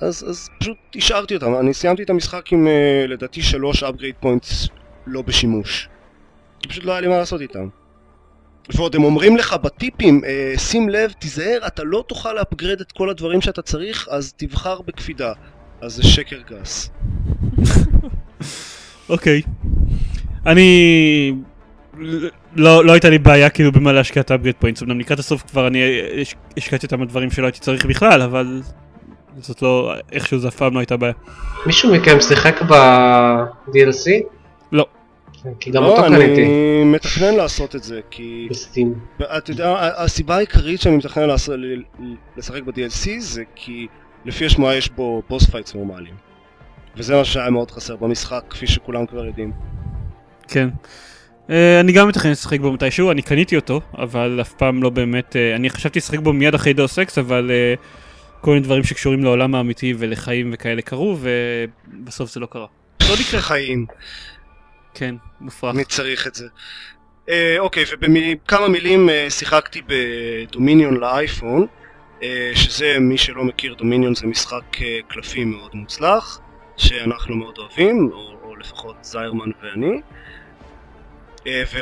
[0.00, 4.68] אז, אז פשוט השארתי אותם, אני סיימתי את המשחק עם אה, לדעתי שלוש upgrade points
[5.06, 5.88] לא בשימוש,
[6.60, 7.68] כי פשוט לא היה לי מה לעשות איתם.
[8.74, 13.10] ועוד הם אומרים לך בטיפים, אה, שים לב, תיזהר, אתה לא תוכל לאפגרד את כל
[13.10, 15.32] הדברים שאתה צריך, אז תבחר בקפידה.
[15.80, 16.90] אז זה שקר גס.
[19.08, 19.42] אוקיי.
[20.46, 21.32] אני...
[22.56, 25.42] לא, לא הייתה לי בעיה כאילו במה להשקיע את ה upgrade points, אמנם לקראת הסוף
[25.42, 25.82] כבר אני
[26.20, 28.60] הש- השקעתי אותם בדברים שלא הייתי צריך בכלל, אבל
[29.40, 31.12] זאת לא, איכשהו זה אף פעם לא הייתה בעיה.
[31.66, 34.10] מישהו מכם שיחק ב-DLC?
[34.72, 34.86] לא.
[35.60, 36.44] כי גם אותו לא, אני קניתי
[36.84, 38.46] מתכנן לעשות את זה, כי...
[38.50, 38.94] ב Steam.
[39.38, 41.82] אתה יודע, הסיבה העיקרית שאני מתכנן לעשות, ל-
[42.36, 43.86] לשחק ב-DLC זה כי
[44.24, 46.14] לפי השמועה יש בו boss fights נורמליים.
[46.96, 49.52] וזה מה שהיה מאוד חסר במשחק, כפי שכולם כבר יודעים.
[50.48, 50.68] כן.
[51.48, 55.32] אה, אני גם מתכנן לשחק בו מתישהו, אני קניתי אותו, אבל אף פעם לא באמת,
[55.32, 59.24] אה, אני חשבתי לשחק בו מיד אחרי Deus Ex, אבל אה, כל מיני דברים שקשורים
[59.24, 62.66] לעולם האמיתי ולחיים וכאלה קרו, ובסוף זה לא קרה.
[63.02, 63.40] לא נקרה.
[63.40, 63.86] חיים,
[64.94, 65.74] כן, מופרך.
[65.74, 66.46] אני צריך את זה.
[67.28, 71.66] אה, אוקיי, ובכמה מילים אה, שיחקתי ב Dominion לאייפון,
[72.22, 76.40] אה, שזה, מי שלא מכיר, דומיניון זה משחק אה, קלפים מאוד מוצלח,
[76.76, 79.86] שאנחנו מאוד אוהבים, או, או לפחות זיירמן ואני.
[79.86, 80.17] אה,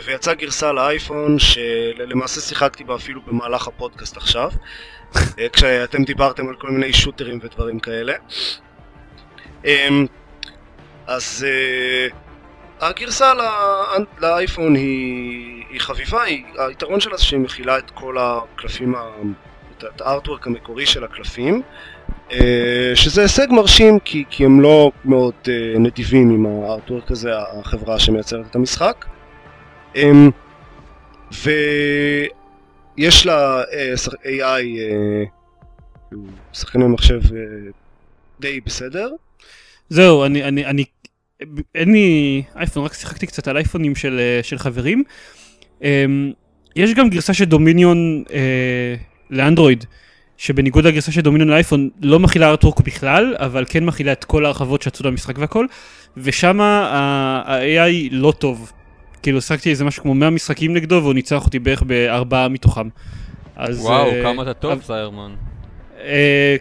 [0.06, 4.50] ויצאה גרסה לאייפון שלמעשה שיחקתי בה אפילו במהלך הפודקאסט עכשיו,
[5.38, 8.14] אה, כשאתם דיברתם על כל מיני שוטרים ודברים כאלה.
[9.64, 10.06] אמ,
[11.06, 12.08] אז אה,
[12.88, 18.94] הגרסה לא- לאייפון היא, היא חביבה, היא, היתרון שלה זה שהיא מכילה את כל הקלפים,
[19.78, 21.62] את- הארטוורק המקורי של הקלפים,
[22.32, 22.38] אה,
[22.94, 28.46] שזה הישג מרשים כי, כי הם לא מאוד אה, נדיבים עם הארטוורק הזה, החברה שמייצרת
[28.50, 29.04] את המשחק.
[31.32, 33.62] ויש לה
[34.24, 34.64] AI,
[36.52, 37.20] שחקני מחשב
[38.40, 39.08] די בסדר.
[39.88, 40.84] זהו, אני, אני, אני,
[41.74, 45.04] אין לי אייפון, רק שיחקתי קצת על אייפונים של, אה, של חברים.
[45.82, 46.32] אמ,
[46.76, 48.94] יש גם גרסה של Dominion אה,
[49.30, 49.84] לאנדרואיד,
[50.36, 54.82] שבניגוד לגרסה של Dominion לאייפון לא מכילה artwork בכלל, אבל כן מכילה את כל ההרחבות
[54.82, 55.66] שיצאו למשחק והכל,
[56.16, 58.72] ושם ה-AI לא טוב.
[59.26, 62.88] כאילו, שחקתי איזה משהו כמו 100 משחקים נגדו, והוא ניצח אותי בערך בארבעה מתוכם.
[63.56, 63.78] אז...
[63.80, 65.34] וואו, אה, כמה אתה טוב, זיירמן.
[66.00, 66.56] אה,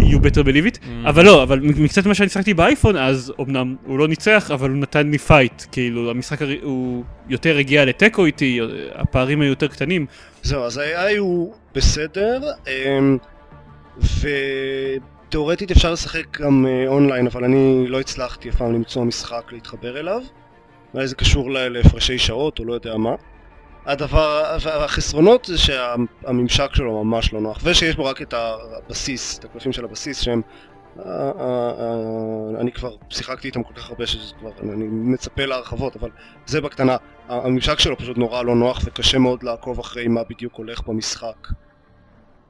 [0.00, 0.78] you better believe it.
[0.78, 1.08] ממ.
[1.08, 4.78] אבל לא, אבל מקצת מה שאני שחקתי באייפון, אז אמנם הוא לא ניצח, אבל הוא
[4.78, 5.62] נתן לי fight.
[5.72, 8.60] כאילו, המשחק הרי- הוא יותר הגיע לתיקו איתי,
[8.94, 10.06] הפערים היו יותר קטנים.
[10.42, 13.18] זהו, אז ה-AI הוא בסדר, אמ,
[15.28, 20.00] ותאורטית אפשר לשחק גם אה, אונליין, אבל אני לא הצלחתי אף פעם למצוא משחק להתחבר
[20.00, 20.20] אליו.
[20.94, 23.14] אולי זה קשור להפרשי שעות או לא יודע מה.
[23.86, 29.72] הדבר, והחסרונות זה שהממשק שלו ממש לא נוח, ושיש בו רק את הבסיס, את הקלפים
[29.72, 30.42] של הבסיס שהם...
[30.98, 31.30] אה, אה,
[31.80, 36.10] אה, אני כבר שיחקתי איתם כל כך הרבה שזה כבר, אני מצפה להרחבות, אבל
[36.46, 36.96] זה בקטנה.
[37.28, 41.48] הממשק שלו פשוט נורא לא נוח וקשה מאוד לעקוב אחרי מה בדיוק הולך במשחק.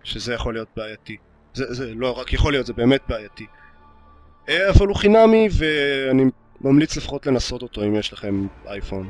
[0.05, 1.17] שזה יכול להיות בעייתי.
[1.55, 3.47] זה, זה לא רק יכול להיות, זה באמת בעייתי.
[4.49, 6.25] אבל הוא חינמי ואני
[6.61, 9.09] ממליץ לפחות לנסות אותו אם יש לכם אייפון.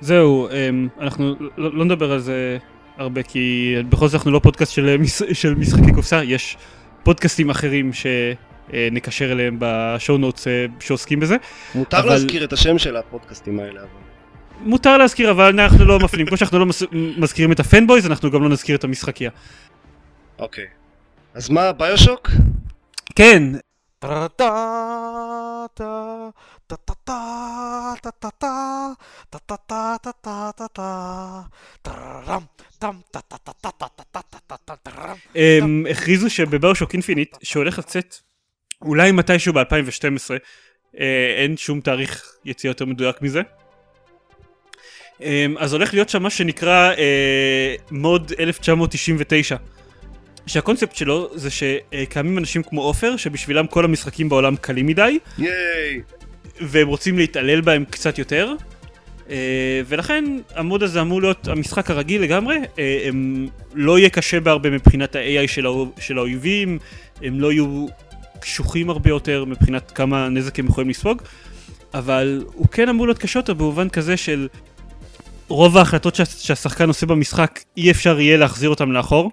[0.00, 2.58] זהו, אמ, אנחנו לא לא נדבר על זה
[2.96, 4.96] הרבה, כי בכל זאת אנחנו לא פודקאסט של
[5.32, 6.56] של משחקי קופסה, יש
[7.02, 10.46] פודקאסטים אחרים שנקשר אליהם בשואו נוטס
[10.80, 11.36] שעוסקים בזה.
[11.74, 13.88] מותר אבל- להזכיר את השם של הפודקאסטים האלה אבל.
[14.60, 16.26] מותר להזכיר, אבל אנחנו לא מפנים.
[16.26, 16.82] כמו שאנחנו לא מס-
[17.18, 19.30] מזכירים את ה fanboys, אנחנו גם לא נזכיר את המשחקיה.
[20.38, 20.64] אוקיי.
[21.34, 22.30] אז מה, BioShock?
[23.16, 23.42] כן,
[35.34, 38.16] הם הכריזו שב BioShock Infinite, שהולך לצאת
[38.82, 40.30] אולי מתישהו ב-2012,
[41.00, 43.42] אה, אין שום תאריך יציאה יותר מדויק מזה.
[45.22, 49.56] אה, אז הולך להיות שם מה שנקרא אה, מוד 1999.
[50.46, 56.02] שהקונספט שלו זה שקיימים אנשים כמו עופר, שבשבילם כל המשחקים בעולם קלים מדי, ייי!
[56.60, 58.52] והם רוצים להתעלל בהם קצת יותר.
[59.30, 64.70] אה, ולכן המוד הזה אמור להיות המשחק הרגיל לגמרי, אה, הם לא יהיה קשה בהרבה
[64.70, 66.78] מבחינת ה-AI של, האו- של האויבים,
[67.22, 67.86] הם לא יהיו
[68.40, 71.22] קשוחים הרבה יותר מבחינת כמה נזק הם יכולים לספוג,
[71.94, 74.48] אבל הוא כן אמור להיות קשה יותר במובן כזה של
[75.48, 79.30] רוב ההחלטות שה- שהשחקן עושה במשחק אי אפשר יהיה להחזיר אותם לאחור.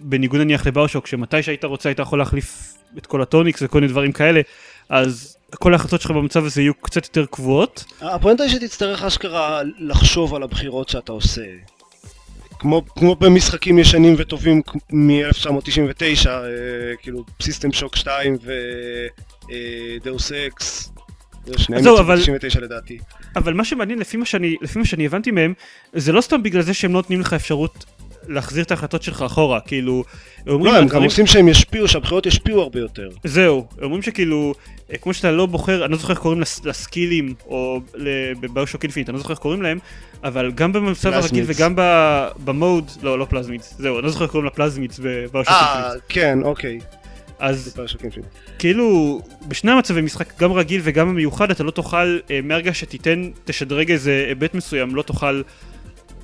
[0.00, 4.12] בניגוד נניח לבאושוק, שמתי שהיית רוצה היית יכול להחליף את כל הטוניקס וכל מיני דברים
[4.12, 4.40] כאלה,
[4.88, 7.84] אז כל ההחלטות שלך במצב הזה יהיו קצת יותר קבועות.
[8.00, 11.42] הפואנטה היא שתצטרך אשכרה לחשוב על הבחירות שאתה עושה.
[12.58, 14.62] כמו, כמו במשחקים ישנים וטובים
[14.92, 16.40] מ-1999, אה,
[17.02, 18.36] כאילו System Shock 2
[20.00, 20.92] ו Deus Ex.
[21.56, 22.98] שניהם זהו, יצאו אבל- ב-99 לדעתי.
[23.36, 25.54] אבל מה שמעניין לפי מה שאני, לפי מה שאני הבנתי מהם,
[25.92, 27.84] זה לא סתם בגלל זה שהם לא נותנים לך אפשרות
[28.28, 30.04] להחזיר את ההחלטות שלך אחורה, כאילו,
[30.46, 33.08] לא, הם גם עושים שהם ישפיעו, שהבחירות ישפיעו הרבה יותר.
[33.24, 34.54] זהו, הם אומרים שכאילו,
[34.92, 37.80] אה, כמו שאתה לא בוחר, אני לא זוכר איך קוראים לס- לסקילים, או
[38.40, 39.78] בביושוק אינפינית, אני לא זוכר איך קוראים להם,
[40.24, 41.44] אבל גם במצב הרגיל.
[41.46, 41.74] וגם
[42.44, 46.02] במוד, לא, לא פלזמידס, זהו, אני לא זוכר איך קוראים לפלזמידס בביושוק אה, אינפינית.
[46.08, 46.78] כן, אוקיי.
[47.38, 47.76] אז.
[48.58, 53.90] כאילו, בשני המצבי משחק, גם רגיל וגם המיוחד, אתה לא תוכל, אה, מהרגע שתיתן, תשדרג
[53.90, 55.42] איזה היבט מסוים, לא תוכל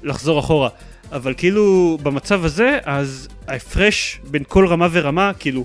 [0.03, 0.69] לחזור אחורה.
[1.13, 5.65] אבל כאילו, במצב הזה, אז ההפרש בין כל רמה ורמה, כאילו,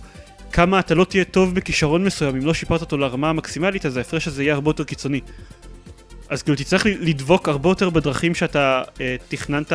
[0.51, 4.27] כמה אתה לא תהיה טוב בכישרון מסוים, אם לא שיפרת אותו לרמה המקסימלית, אז ההפרש
[4.27, 5.21] הזה יהיה הרבה יותר קיצוני.
[6.29, 9.73] אז כאילו, תצטרך לדבוק הרבה יותר בדרכים שאתה אה, תכננת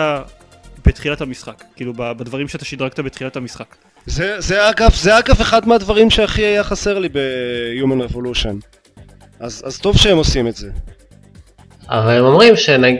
[0.86, 3.76] בתחילת המשחק, כאילו בדברים שאתה שדרגת בתחילת המשחק.
[4.06, 8.54] זה, זה אגב, זה אגב אחד מהדברים שהכי היה חסר לי ב-Human Revolution.
[9.40, 10.70] אז, אז טוב שהם עושים את זה.
[11.88, 12.96] אבל הם אומרים שנג...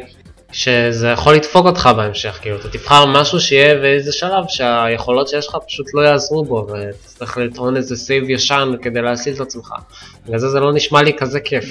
[0.53, 5.57] שזה יכול לדפוק אותך בהמשך, כאילו אתה תבחר משהו שיהיה באיזה שלב שהיכולות שיש לך
[5.67, 9.73] פשוט לא יעזרו בו ותצטרך לטעון איזה save ישן כדי להציל את עצמך.
[10.27, 11.65] בגלל זה זה לא נשמע לי כזה כיף.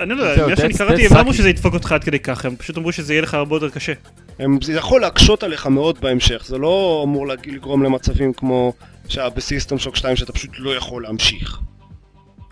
[0.00, 1.34] אני לא יודע, ממה שאני קראתי הם לא אמרו.
[1.34, 3.92] שזה ידפוק אותך עד כדי כך, הם פשוט אמרו שזה יהיה לך הרבה יותר קשה.
[4.38, 8.72] הם, זה יכול להקשות עליך מאוד בהמשך, זה לא אמור לגרום למצבים כמו
[9.08, 11.58] שהיה בסיסטם שוק 2 שאתה פשוט לא יכול להמשיך.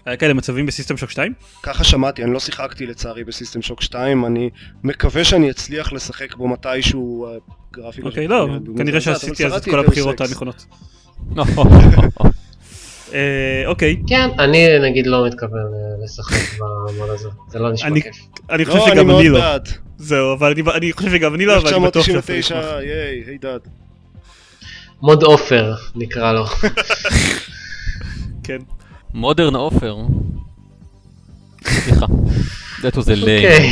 [0.06, 1.32] היה כאלה מצבים בסיסטם שוק 2?
[1.62, 4.50] ככה שמעתי, אני לא שיחקתי לצערי בסיסטם שוק 2, אני
[4.84, 7.36] מקווה שאני אצליח לשחק בו מתישהו אה,
[7.72, 8.08] גרפיקה.
[8.08, 10.20] אוקיי, לא, כנראה שעשיתי אז את כל הבחירות.
[10.20, 10.66] הנכונות.
[13.14, 18.16] אה, אוקיי, כן, אני נגיד לא מתכוון אה, לשחק במוד הזה, זה לא נשמע כיף.
[18.50, 19.40] אני חושב לא, אני שגם אני לא.
[19.98, 22.64] זהו, אבל אני- חושב שגם אני לא, אבל אני בטוח שאפילו 1999, ישמח.
[22.82, 23.60] ייי, היי דאד.
[25.02, 26.44] מוד עופר נקרא לו.
[28.44, 28.58] כן.
[29.14, 29.96] מודרן עופר.
[31.64, 32.06] סליחה.
[32.80, 33.26] that was a lame.
[33.26, 33.70] אוקיי.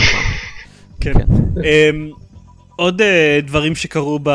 [1.00, 1.12] כן.
[1.14, 1.24] כן.
[1.64, 2.10] אמ,
[2.76, 4.28] עוד אה, דברים שקרו ב...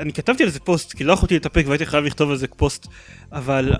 [0.00, 2.86] אני כתבתי על זה פוסט, כי לא יכולתי להתאפק והייתי חייב לכתוב על זה פוסט,
[3.32, 3.72] אבל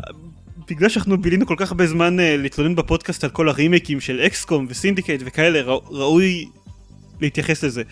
[0.68, 4.66] בגלל שאנחנו בילינו כל כך הרבה זמן אה, להתלונן בפודקאסט על כל הרימייקים של XCOM
[4.68, 6.48] ו Syndicate וכאלה, ראו- ראוי
[7.20, 7.82] להתייחס לזה.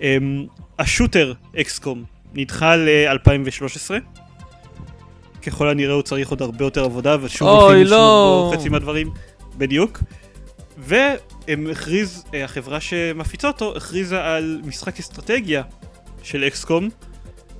[0.00, 0.46] אמ,
[0.78, 3.90] ה shooter XCOM נדחה ל-2013.
[5.42, 8.50] ככל הנראה הוא צריך עוד הרבה יותר עבודה ושוב הולכים לא.
[8.50, 9.10] בו חצי מהדברים.
[9.58, 10.02] בדיוק.
[10.78, 15.62] והם הכריז, אה, החברה שמפיצה אותו, הכריזה על משחק אסטרטגיה
[16.22, 16.88] של אקסקום,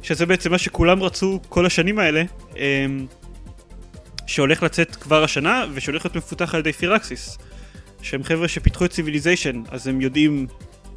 [0.02, 2.22] שזה בעצם מה שכולם רצו כל השנים האלה,
[2.56, 3.06] אמ,
[4.26, 7.38] שהולך לצאת כבר השנה, ושהולך להיות מפותח על ידי פירקסיס,
[8.02, 10.46] שהם חבר'ה שפיתחו את ציוויליזיישן, אז הם יודעים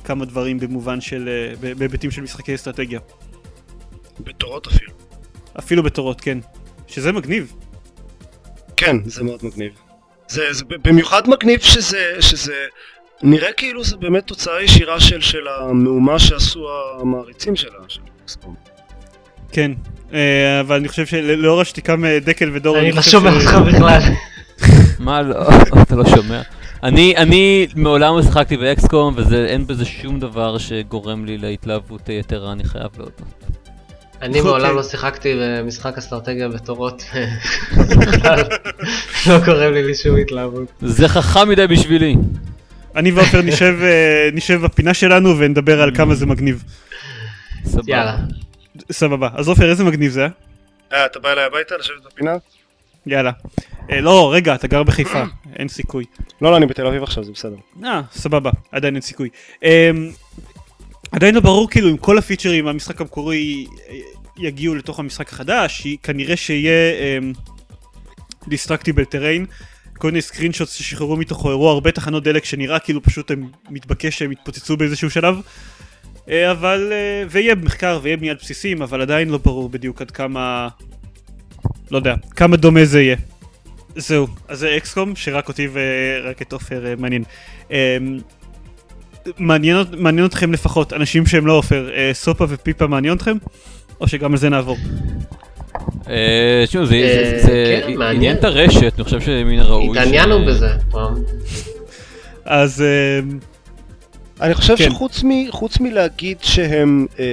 [0.03, 1.29] כמה דברים במובן של,
[1.63, 2.99] אה, בהיבטים של משחקי אסטרטגיה.
[4.19, 4.91] בתורות אפילו.
[5.59, 6.37] אפילו בתורות, כן.
[6.87, 7.53] שזה מגניב.
[8.77, 9.71] כן, זה מאוד מגניב.
[10.27, 12.55] זה, זה במיוחד מגניב שזה, שזה
[13.23, 16.67] נראה כאילו זה באמת תוצאה ישירה של, של המהומה שעשו
[17.01, 18.01] המעריצים שלה, של.
[19.51, 19.71] כן.
[20.13, 24.01] אה, אבל אני חושב שלאור השתיקה מדקל ודור, אני לא שומע אותך בכלל.
[25.05, 25.35] מה לא,
[25.81, 26.41] אתה לא שומע.
[26.83, 32.63] אני, אני מעולם לא שיחקתי באקסקום ואין בזה שום דבר שגורם לי להתלהבות יתרה, אני
[32.63, 33.21] חייב להודות.
[34.21, 34.51] אני אוקיי.
[34.51, 37.04] מעולם לא שיחקתי במשחק אסטרטגיה בתורות,
[39.28, 40.71] לא גורם לי לשום התלהבות.
[40.82, 42.15] זה חכם מדי בשבילי.
[42.95, 43.75] אני ועופר נשב,
[44.51, 46.63] אה, בפינה שלנו ונדבר על כמה זה מגניב.
[47.65, 47.84] סבבה.
[47.88, 48.17] יאללה.
[48.91, 49.30] סבבה.
[49.36, 50.30] אז עופר, איזה מגניב זה היה?
[50.93, 52.36] אה, אתה בא אליי הביתה לשבת בפינה?
[53.06, 53.32] יאללה.
[53.91, 55.23] אה, לא, רגע, אתה גר בחיפה,
[55.60, 56.06] אין סיכוי.
[56.41, 57.56] לא, לא, אני בתל אביב עכשיו, זה בסדר.
[57.84, 59.30] אה, סבבה, עדיין אין סיכוי.
[61.15, 63.95] עדיין לא ברור כאילו אם כל הפיצ'רים מהמשחק המקורי אה,
[64.38, 67.21] יגיעו לתוך המשחק החדש, כנראה שיהיה
[68.47, 69.45] destructible terrain.
[69.97, 74.32] כל מיני screenshot ששחררו מתוכו הראו הרבה תחנות דלק שנראה כאילו פשוט הם מתבקש שהם
[74.32, 75.41] יתפוצצו באיזשהו שלב.
[76.30, 80.67] אה, אבל, אה, ויהיה מחקר ויהיה בניית בסיסים, אבל עדיין לא ברור בדיוק עד כמה,
[81.91, 83.15] לא יודע, כמה דומה זה יהיה.
[83.95, 87.23] זהו, אז זה XCOM שרק אותי ורק את עופר מעניין.
[89.39, 93.38] מעניין, מעניין אתכם לפחות, אנשים שהם לא עופר, אה, סופה ופיפה מעניין אתכם?
[94.01, 94.77] או שגם על זה נעבור?
[96.09, 98.15] אה, תשמעו, זה אה, זה- זה כן, מעניין.
[98.15, 99.99] עניין את הרשת, אני חושב שמן הראוי.
[99.99, 101.13] התעניינו ש- בזה פעם.
[102.45, 103.19] אז אה,
[104.41, 104.89] אני חושב כן.
[104.89, 107.25] שחוץ מ, חוץ מלהגיד שהם אה,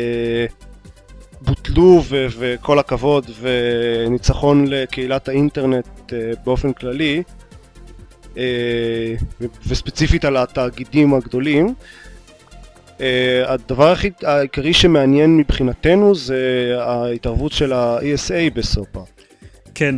[1.41, 7.23] בוטלו ו, וכל הכבוד וניצחון לקהילת האינטרנט אה, באופן כללי
[9.67, 11.75] וספציפית על התאגידים הגדולים
[13.01, 19.05] אה, הדבר הכי העיקרי שמעניין מבחינתנו זה ההתערבות של ה-ESA בסופה.
[19.75, 19.95] כן,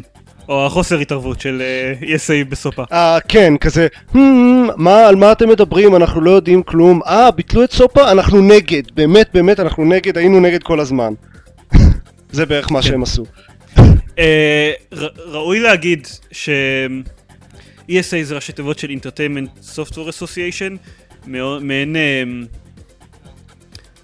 [0.49, 2.85] או החוסר התערבות של אה, ESA בסופה.
[2.93, 4.19] אה, כן, כזה, "Hmm,
[4.77, 8.83] מה, על מה אתם מדברים, אנחנו לא יודעים כלום, אה, ביטלו את סופה, אנחנו נגד,
[8.95, 11.13] באמת, באמת, אנחנו נגד, היינו נגד כל הזמן.
[12.33, 12.89] זה בערך מה כן.
[12.89, 13.25] שהם עשו.
[14.19, 14.73] אה,
[15.27, 16.49] ראוי להגיד ש...
[17.89, 20.77] ESA זה ראשי תיבות של Entertainment Software Association,
[21.61, 22.23] מעין אה,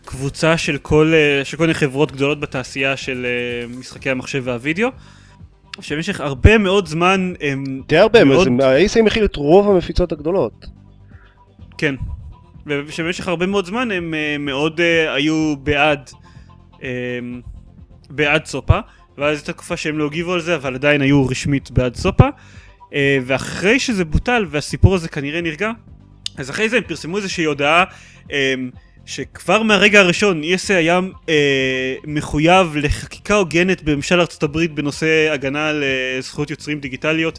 [0.04, 4.88] קבוצה של כל, אה, של כל מיני חברות גדולות בתעשייה של אה, משחקי המחשב והווידאו,
[5.80, 7.82] שבמשך הרבה מאוד זמן הם...
[7.88, 10.66] די הרבה, מאוד- ה-ASA מכיל את רוב המפיצות הגדולות.
[11.78, 11.94] כן.
[12.66, 14.80] ושבמשך הרבה מאוד זמן הם אה, מאוד
[15.14, 16.10] היו בעד,
[16.82, 17.18] אה,
[18.10, 18.78] בעד סופה,
[19.18, 22.28] ואז הייתה תקופה שהם לא הגיבו על זה, אבל עדיין היו רשמית בעד סופה,
[23.24, 25.70] ואחרי שזה בוטל והסיפור הזה כנראה נרגע,
[26.36, 27.84] אז אחרי זה הם פרסמו איזושהי הודעה,
[28.32, 28.54] אה,
[29.06, 35.82] שכבר מהרגע הראשון ESA היה אה, מחויב לחקיקה הוגנת בממשל ארצות הברית בנושא הגנה על
[35.82, 37.38] אה, זכויות יוצרים דיגיטליות.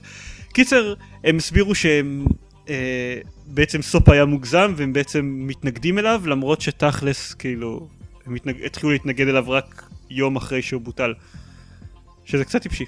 [0.53, 0.93] קיצר,
[1.23, 2.25] הם הסבירו שהם
[2.69, 7.87] אה, בעצם סופ היה מוגזם והם בעצם מתנגדים אליו למרות שתכלס כאילו
[8.25, 8.55] הם התנג...
[8.65, 11.13] התחילו להתנגד אליו רק יום אחרי שהוא בוטל.
[12.25, 12.85] שזה קצת טיפשי.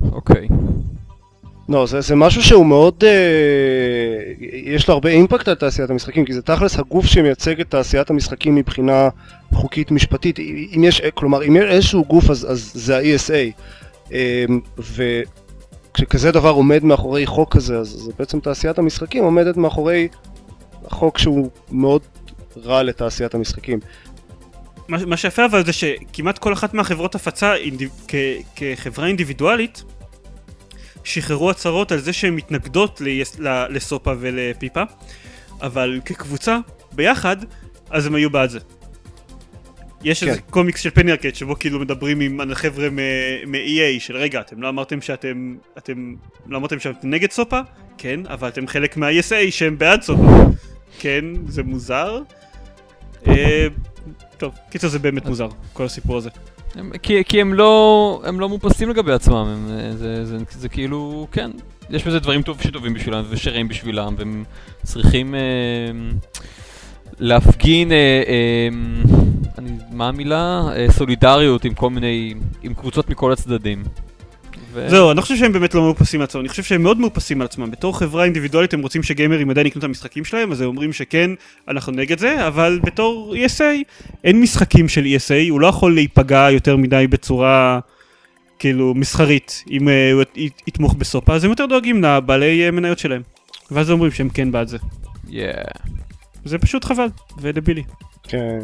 [0.00, 0.48] אוקיי.
[1.68, 6.32] לא, זה, זה משהו שהוא מאוד, אה, יש לו הרבה אימפקט על תעשיית המשחקים, כי
[6.32, 9.08] זה תכלס הגוף שמייצג את תעשיית המשחקים מבחינה
[9.52, 10.38] חוקית משפטית.
[10.76, 13.60] אם יש, כלומר, אם יש איזשהו גוף אז, אז זה ה-ESA.
[14.12, 14.44] אה,
[14.78, 20.08] וכשכזה דבר עומד מאחורי חוק כזה, אז זה בעצם תעשיית המשחקים עומדת מאחורי
[20.86, 22.02] החוק שהוא מאוד
[22.64, 23.78] רע לתעשיית המשחקים.
[24.88, 27.90] מה, מה שיפה אבל זה שכמעט כל אחת מהחברות הפצה אינדיב...
[28.08, 28.14] כ...
[28.56, 29.84] כחברה אינדיבידואלית
[31.04, 33.02] שחררו הצהרות על זה שהן מתנגדות.
[33.68, 34.82] לסופה ולפיפה
[35.62, 36.58] אבל כקבוצה
[36.92, 37.36] ביחד
[37.90, 38.58] אז הם היו בעד זה.
[40.04, 40.30] יש כן.
[40.30, 42.90] איזה קומיקס של פני ארקט שבו כאילו מדברים עם החבר'ה
[43.46, 46.14] מ-EA של רגע אתם לא אמרתם שאתם אתם
[46.46, 47.60] לא אמרתם שאתם נגד סופה?
[47.98, 50.44] כן אבל אתם חלק מה-ESA שהם בעד סופה
[50.98, 52.22] כן זה מוזר
[53.26, 53.66] אה,
[54.36, 56.30] טוב, קיצר זה באמת מוזר, כל הסיפור הזה.
[56.76, 60.68] הם, כי, כי הם לא, הם לא מופסים לגבי עצמם, הם, זה, זה, זה, זה
[60.68, 61.50] כאילו, כן,
[61.90, 64.44] יש בזה דברים טוב שטובים בשבילם ושרעים בשבילם, והם
[64.82, 65.40] צריכים אה,
[67.18, 68.68] להפגין, אה, אה,
[69.58, 70.62] אני, מה המילה?
[70.76, 73.84] אה, סולידריות עם כל מיני, עם קבוצות מכל הצדדים.
[74.74, 74.88] ו...
[74.90, 77.44] זהו, אני לא חושב שהם באמת לא מאופסים מעצמם, אני חושב שהם מאוד מאופסים על
[77.44, 77.70] עצמם.
[77.70, 81.30] בתור חברה אינדיבידואלית הם רוצים שגיימרים עדיין יקנו את המשחקים שלהם, אז הם אומרים שכן,
[81.68, 83.64] אנחנו נגד זה, אבל בתור ESA,
[84.24, 87.80] אין משחקים של ESA, הוא לא יכול להיפגע יותר מדי בצורה
[88.58, 90.22] כאילו מסחרית, אם uh, הוא
[90.66, 93.22] יתמוך בסופה, אז הם יותר דואגים לבעלי uh, מניות שלהם.
[93.70, 94.78] ואז אומרים שהם כן בעד זה.
[95.26, 95.30] Yeah.
[96.44, 97.08] זה פשוט חבל,
[97.40, 97.82] ודבילי.
[98.22, 98.58] כן.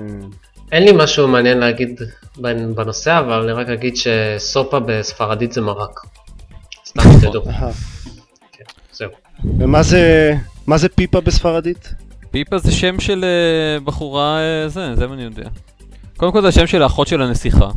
[0.72, 2.00] אין לי משהו מעניין להגיד
[2.74, 6.00] בנושא, אבל אני רק אגיד שסופה בספרדית זה מרק.
[6.86, 7.44] סתם שתדעו.
[8.52, 9.10] כן, זהו.
[9.58, 10.34] ומה זה,
[10.66, 11.94] מה זה פיפה בספרדית?
[12.30, 15.48] פיפה זה שם של uh, בחורה, uh, זה, זה מה אני יודע.
[16.16, 17.68] קודם כל זה השם של האחות של הנסיכה,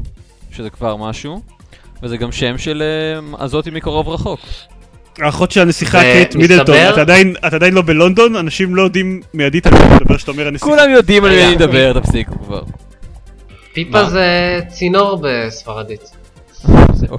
[0.52, 1.42] שזה כבר משהו,
[2.04, 2.84] וזה גם שם של
[3.34, 4.40] uh, הזאתי מקרוב רחוק.
[5.20, 7.02] האחות של הנסיכה קייט מידלטון, אתה
[7.56, 10.70] עדיין, לא בלונדון, אנשים לא יודעים מיידית על מי מדבר שאתה אומר הנסיכה.
[10.70, 12.62] כולם יודעים על מי אני מדבר, תפסיקו כבר.
[13.74, 16.12] פיפה זה צינור בספרדית.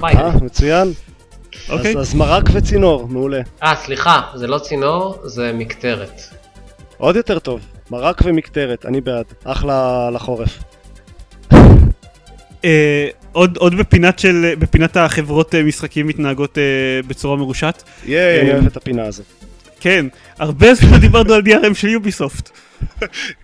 [0.05, 0.93] אה, מצוין.
[1.69, 1.97] אוקיי.
[1.99, 3.41] אז מרק וצינור, מעולה.
[3.63, 6.21] אה, סליחה, זה לא צינור, זה מקטרת.
[6.99, 9.25] עוד יותר טוב, מרק ומקטרת, אני בעד.
[9.45, 10.59] אחלה לחורף.
[12.65, 17.83] אה, עוד, עוד בפינת של, בפינת החברות אה, משחקים מתנהגות uh, בצורה מרושעת.
[18.07, 19.27] ייי, אני אוהב את הפינה הזאת.
[19.81, 20.07] כן,
[20.39, 22.51] הרבה זמן דיברנו על DRM של יוביסופט.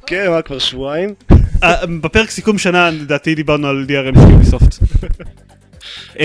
[0.07, 1.14] כן, מה כבר שבועיים?
[2.03, 4.79] בפרק סיכום שנה לדעתי דיברנו על DRM של יוביסופט.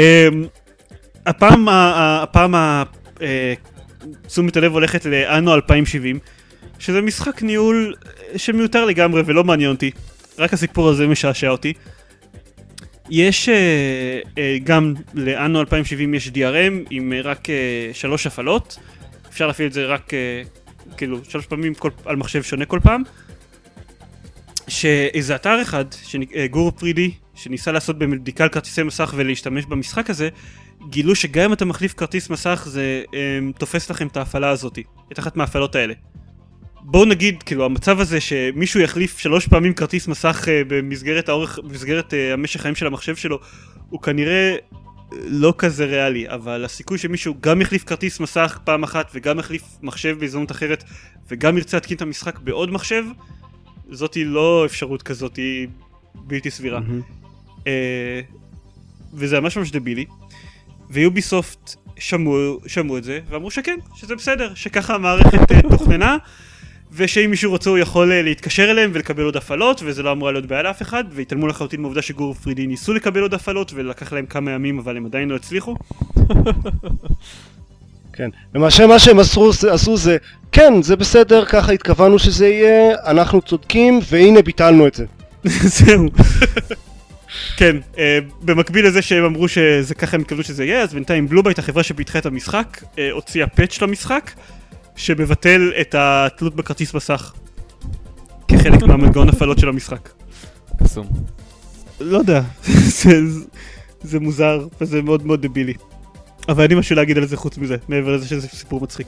[1.26, 2.56] הפעם, הפעם
[4.28, 6.20] תשומת הלב הולכת לאנו 2070,
[6.80, 7.94] שזה משחק ניהול
[8.36, 9.92] שמיותר לגמרי ולא מעניין אותי,
[10.40, 11.74] רק הסיפור הזה משעשע אותי.
[13.10, 17.48] יש uh, uh, גם לאנו 2070 יש DRM עם uh, רק
[17.94, 18.78] שלוש הפעלות,
[19.30, 20.14] אפשר להפעיל את זה רק
[20.98, 23.04] כאילו שלוש פעמים כל, על מחשב שונה כל פעם.
[24.68, 25.86] שאיזה אתר אחד,
[26.50, 30.30] גורו פרידי, שניסה לעשות בדיקה על כרטיסי מסך ולהשתמש במשחק הזה,
[30.90, 35.20] גילו שגם אם אתה מחליף כרטיס מסך זה um, תופס לכם את ההפעלה הזאתי, את
[35.20, 35.94] אחת מההפעלות האלה.
[36.88, 42.14] בואו נגיד, כאילו, המצב הזה שמישהו יחליף שלוש פעמים כרטיס מסך uh, במסגרת האורך, במסגרת
[42.14, 43.40] uh, המשך חיים של המחשב שלו,
[43.90, 44.56] הוא כנראה
[45.12, 50.18] לא כזה ריאלי, אבל הסיכוי שמישהו גם יחליף כרטיס מסך פעם אחת וגם יחליף מחשב
[50.20, 50.84] בהזדמנות אחרת
[51.28, 53.04] וגם ירצה להתקין את המשחק בעוד מחשב,
[53.92, 55.68] זאתי לא אפשרות כזאת, היא
[56.16, 56.80] בלתי סבירה.
[56.80, 57.60] Mm-hmm.
[57.60, 57.66] Uh,
[59.14, 60.06] וזה ממש ממש דבילי.
[60.90, 65.40] ויוביסופט שמעו, שמעו את זה ואמרו שכן, שזה בסדר, שככה המערכת
[65.72, 66.18] תוכננה.
[66.96, 70.46] ושאם מישהו רוצה הוא יכול אה, להתקשר אליהם ולקבל עוד הפעלות וזה לא אמורה להיות
[70.46, 74.52] בעיה לאף אחד והתעלמו לחלוטין מהעובדה שגור פרידי ניסו לקבל עוד הפעלות ולקח להם כמה
[74.52, 75.76] ימים אבל הם עדיין לא הצליחו.
[78.14, 80.18] כן, למעשה מה שהם עשו, עשו זה
[80.52, 85.06] כן זה בסדר ככה התכוונו שזה יהיה אנחנו צודקים והנה ביטלנו את זה.
[85.78, 86.06] זהו.
[87.58, 87.98] כן, uh,
[88.42, 92.20] במקביל לזה שהם אמרו שזה ככה הם התכוונו שזה יהיה אז בינתיים בלובייט החברה שפיתחה
[92.20, 94.32] את המשחק uh, הוציאה פאץ' למשחק
[94.96, 97.34] שמבטל את התלות בכרטיס מסך
[98.48, 100.10] כחלק מהמנגנון הפעלות של המשחק.
[100.84, 101.08] קסום.
[102.00, 102.42] לא יודע,
[103.02, 103.12] זה,
[104.04, 105.74] זה מוזר וזה מאוד מאוד דבילי.
[106.50, 109.08] אבל אין לי משהו להגיד על זה חוץ מזה, מעבר לזה שזה סיפור מצחיק.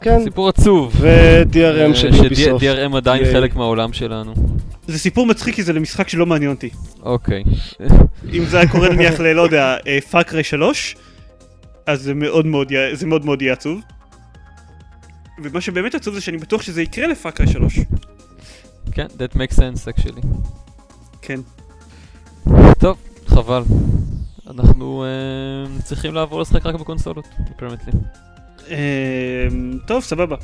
[0.00, 0.92] כן, סיפור עצוב.
[1.00, 2.60] ו-DRM של יוביסופט.
[2.64, 3.24] ש-DRM עדיין.
[3.24, 4.34] חלק מהעולם שלנו.
[4.86, 6.70] זה סיפור מצחיק כי זה למשחק שלא מעניין אותי.
[7.02, 7.44] אוקיי.
[8.32, 9.32] אם זה היה קורה נניח ל...
[9.32, 9.76] לא יודע,
[10.10, 10.96] פאקרי 3,
[11.86, 13.80] אז זה מאוד מאוד יהיה- זה מאוד מאוד יהיה עצוב.
[15.42, 17.78] ומה שבאמת עצוב זה שאני בטוח שזה יקרה לפאקרי 3.
[18.92, 20.26] כן, that makes sense actually.
[21.22, 21.40] כן.
[22.78, 23.62] טוב, חבל.
[24.50, 27.92] אנחנו אה, צריכים לעבור לשחק רק בקונסולות, פרמטלי.
[28.68, 28.74] אמ,
[29.86, 30.36] טוב, סבבה.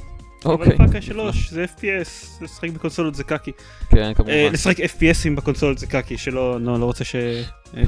[0.45, 0.67] אוקיי.
[0.77, 3.51] אבל פאקרי 3 זה FPS, לשחק בקונסולות זה קקי.
[3.91, 4.33] כן, אה, כמובן.
[4.53, 7.17] לשחק FPSים בקונסולות זה קקי, שלא לא לא רוצה ש...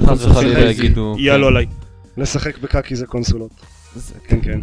[0.05, 1.15] חס וחלילה יגידו...
[1.19, 1.53] יעלו כן.
[1.53, 1.65] עליי.
[2.17, 3.51] לשחק בקקי זה קונסולות.
[3.95, 4.59] זה- כן, כן.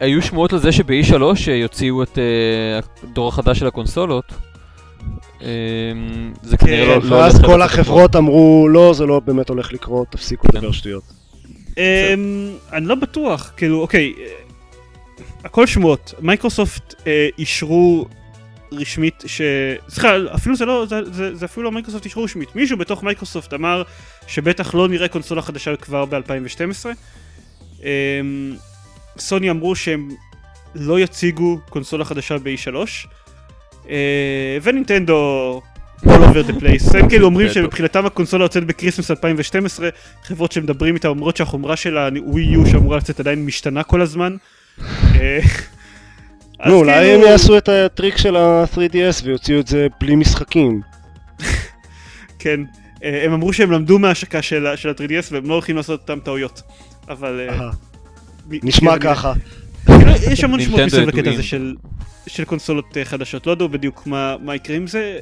[0.00, 4.24] היו שמועות על זה שב-E3 יוציאו את אה, הדור החדש של הקונסולות.
[5.40, 7.04] אמ, זה כנראה לא...
[7.04, 10.58] לא ואז הולך כל לצאת החברות אמרו, לא, זה לא באמת הולך לקרות, תפסיקו כן.
[10.58, 11.02] לדבר שטויות.
[11.78, 14.24] אמ, אני לא בטוח, כאילו, אוקיי, אה,
[15.44, 16.14] הכל שמועות.
[16.20, 18.06] מייקרוסופט אה, אישרו
[18.72, 19.40] רשמית ש...
[19.88, 22.56] סליחה, אפילו זה לא, זה, זה, זה אפילו לא מייקרוסופט אישרו רשמית.
[22.56, 23.82] מישהו בתוך מייקרוסופט אמר
[24.26, 26.86] שבטח לא נראה קונסולה חדשה כבר ב-2012.
[29.18, 30.08] סוני אמרו שהם
[30.74, 32.76] לא יציגו קונסולה חדשה ב-E3.
[33.90, 35.60] אה, ונינטנדו
[36.04, 36.98] all over the place.
[36.98, 37.48] הם כאילו אומרים.
[37.50, 39.88] שמבחינתם הקונסולה יוצאת ב Christmas 2012,
[40.22, 44.36] חברות שמדברים איתה אומרות שהחומרה של הווי יו שאמורה לצאת עדיין משתנה כל הזמן.
[44.80, 45.38] אה,
[46.60, 50.80] אז נו, אולי הם כאילו- יעשו את הטריק של ה-3DS ויוציאו את זה בלי משחקים.
[52.38, 52.60] כן,
[53.04, 56.62] אה, הם אמרו שהם למדו מההשקה של ה-3DS והם לא הולכים לעשות אותם טעויות.
[57.08, 57.48] אבל...
[58.50, 59.32] נשמע ככה.
[60.32, 61.30] יש המון שמות מסביב לקטע.
[61.30, 61.74] הזה של,
[62.26, 65.18] של קונסולות אה, חדשות, לא ידעו בדיוק מה, מה יקרה עם זה.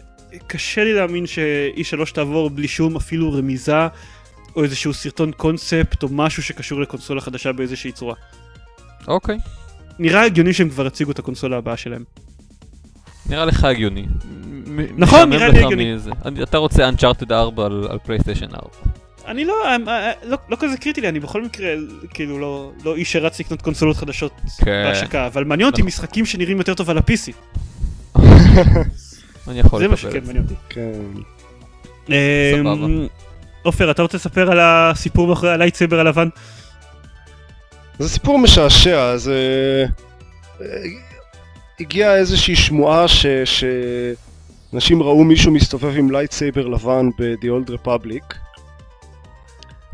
[0.47, 3.87] קשה לי להאמין ש-E3 תעבור בלי שום אפילו רמיזה
[4.57, 8.15] או איזשהו סרטון קונספט או משהו שקשור לקונסולה חדשה באיזושהי צורה.
[9.09, 9.39] אוקיי,
[9.99, 12.05] נראה הגיוני שהם כבר הציגו את הקונסולה הבאה שלהם.
[13.27, 14.07] נראה לך הגיוני.
[14.97, 15.97] נכון, נראה לי הגיוני.
[16.43, 18.92] אתה רוצה Uncharted 4 על על פלייסטיישן 4.
[19.33, 21.69] אני לא, אה, אה, לא, לא כזה קריטי לי, אני בכל מקרה
[22.15, 24.33] כאילו לא, לא איש שרץ לקנות קונסולות חדשות
[24.65, 24.85] כן.
[24.87, 25.87] בהשקה, אבל מעניין אותי נכון.
[25.87, 27.33] משחקים שנראים יותר טוב על ה-PC,
[29.49, 30.25] אני יכול זה מה שכן.
[30.27, 30.55] מעניין אותי.
[30.69, 30.93] כן.
[32.07, 32.73] סבבה.
[32.73, 33.07] אמ,
[33.63, 36.29] עופר, אתה רוצה לספר על הסיפור מאחורי ה lightsaber הלבן?
[37.99, 39.37] זה סיפור משעשע, זה...
[40.61, 40.67] אה,
[41.81, 43.27] הגיעה איזושהי שמועה ש...
[43.45, 48.52] שאנשים ראו מישהו מסתובב עם lightsaber לבן ב-The Old Republic.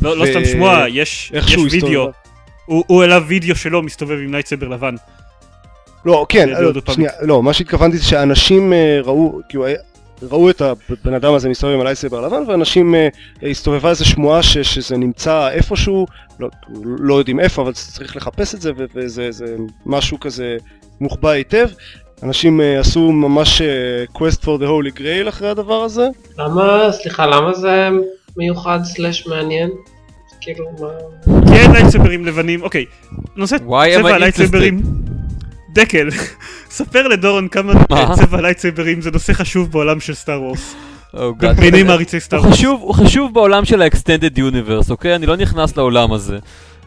[0.02, 2.10] לא, לא ו- סתם שמועה, יש, יש וידאו.
[2.64, 4.94] הוא הוא העלה וידאו שלו מסתובב עם lightsaber לבן.
[6.04, 6.72] לא, כן, לא.
[6.90, 9.72] שנייה, לא, מה שהתכוונתי זה שאנשים אה, ראו, כאילו, אה,
[10.22, 13.08] ראו את הבן אדם הזה מסתובב עם ה lightsaber הלבן, ואנשים, אה,
[13.50, 16.06] הסתובבה איזו שמועה ש- שזה נמצא איפשהו,
[16.40, 16.48] לא,
[16.98, 20.56] לא יודעים איפה, אבל צריך לחפש את זה, ו- וזה זה משהו כזה
[21.00, 21.68] מוחבא היטב.
[22.22, 23.66] אנשים אה, עשו ממש אה,
[24.14, 26.08] quest for the holy grail אחרי הדבר הזה.
[26.38, 27.88] למה, סליחה, למה זה
[28.38, 29.70] מיוחד סלאש מעניין?
[30.40, 30.88] כאילו, מה...
[31.48, 32.84] כן, לייטסייברים לבנים, אוקיי.
[33.36, 34.80] נושא צבעי הלייטסייברים.
[35.72, 36.08] דקל,
[36.70, 38.14] ספר לדורון כמה מה?
[38.16, 40.74] צבע הלייטסייברים זה נושא חשוב בעולם של Star Wars.
[41.56, 42.58] בעיני מעריצי Star Wars.
[42.58, 45.14] חשוב, הוא חשוב בעולם של ה-extended universe, אוקיי?
[45.14, 46.38] אני לא נכנס לעולם הזה.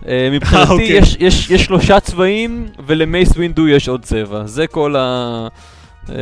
[0.08, 0.88] אה, מבחינתי אוקיי.
[0.88, 4.45] יש, יש, יש שלושה צבעים ולמייס ווינדו יש עוד צבע.
[4.45, 5.47] זה כל ה...
[6.10, 6.16] אה,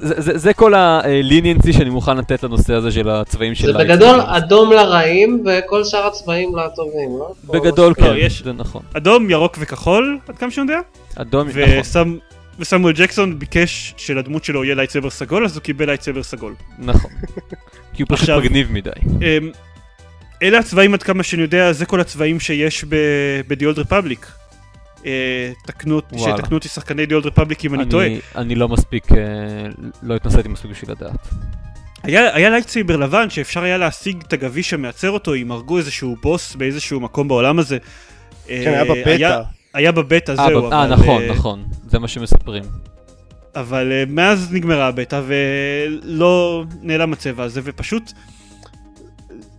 [0.00, 3.90] זה, זה, זה כל ה-leniency שאני מוכן לתת לנושא הזה של הצבעים של זה lights.
[3.94, 7.34] בגדול אדום לרעים וכל שאר הצבעים לטובים, לא?
[7.44, 8.82] בגדול לא, כן, יש- זה נכון.
[8.96, 10.80] אדום, ירוק וכחול, עד כמה שאני יודע.
[11.16, 12.18] אדום, נכון.
[12.58, 16.54] וסמואל ג'קסון ביקש שלדמות שלו יהיה lightsaber סגול, אז הוא קיבל lightsaber סגול.
[16.78, 17.10] נכון.
[17.94, 18.90] כי הוא פשוט עכשיו- מגניב מדי.
[19.06, 19.50] אמ,
[20.42, 24.26] אלה הצבעים עד כמה שאני יודע, זה כל הצבעים שיש ב-The Old Republic.
[25.66, 26.00] תקנו
[26.52, 28.08] אותי, שחקני The Old Republic אם אני טועה.
[28.36, 29.18] אני לא מספיק, אה,
[30.02, 31.28] לא התנסיתי מספיק בשביל לדעת.
[32.02, 36.54] היה, היה lightsaber לבן שאפשר היה להשיג את הגביש שמייצר אותו אם הרגו איזשהו בוס
[36.54, 37.78] באיזשהו מקום בעולם הזה.
[38.46, 39.08] כן, היה בבטא.
[39.08, 39.42] היה,
[39.74, 40.72] היה בבטא, אה, זהו.
[40.72, 41.64] אה, נכון, אה, נכון.
[41.88, 42.62] זה מה שמספרים.
[43.56, 48.12] אבל אה, מאז נגמרה הבטא ולא נעלם הצבע הזה ופשוט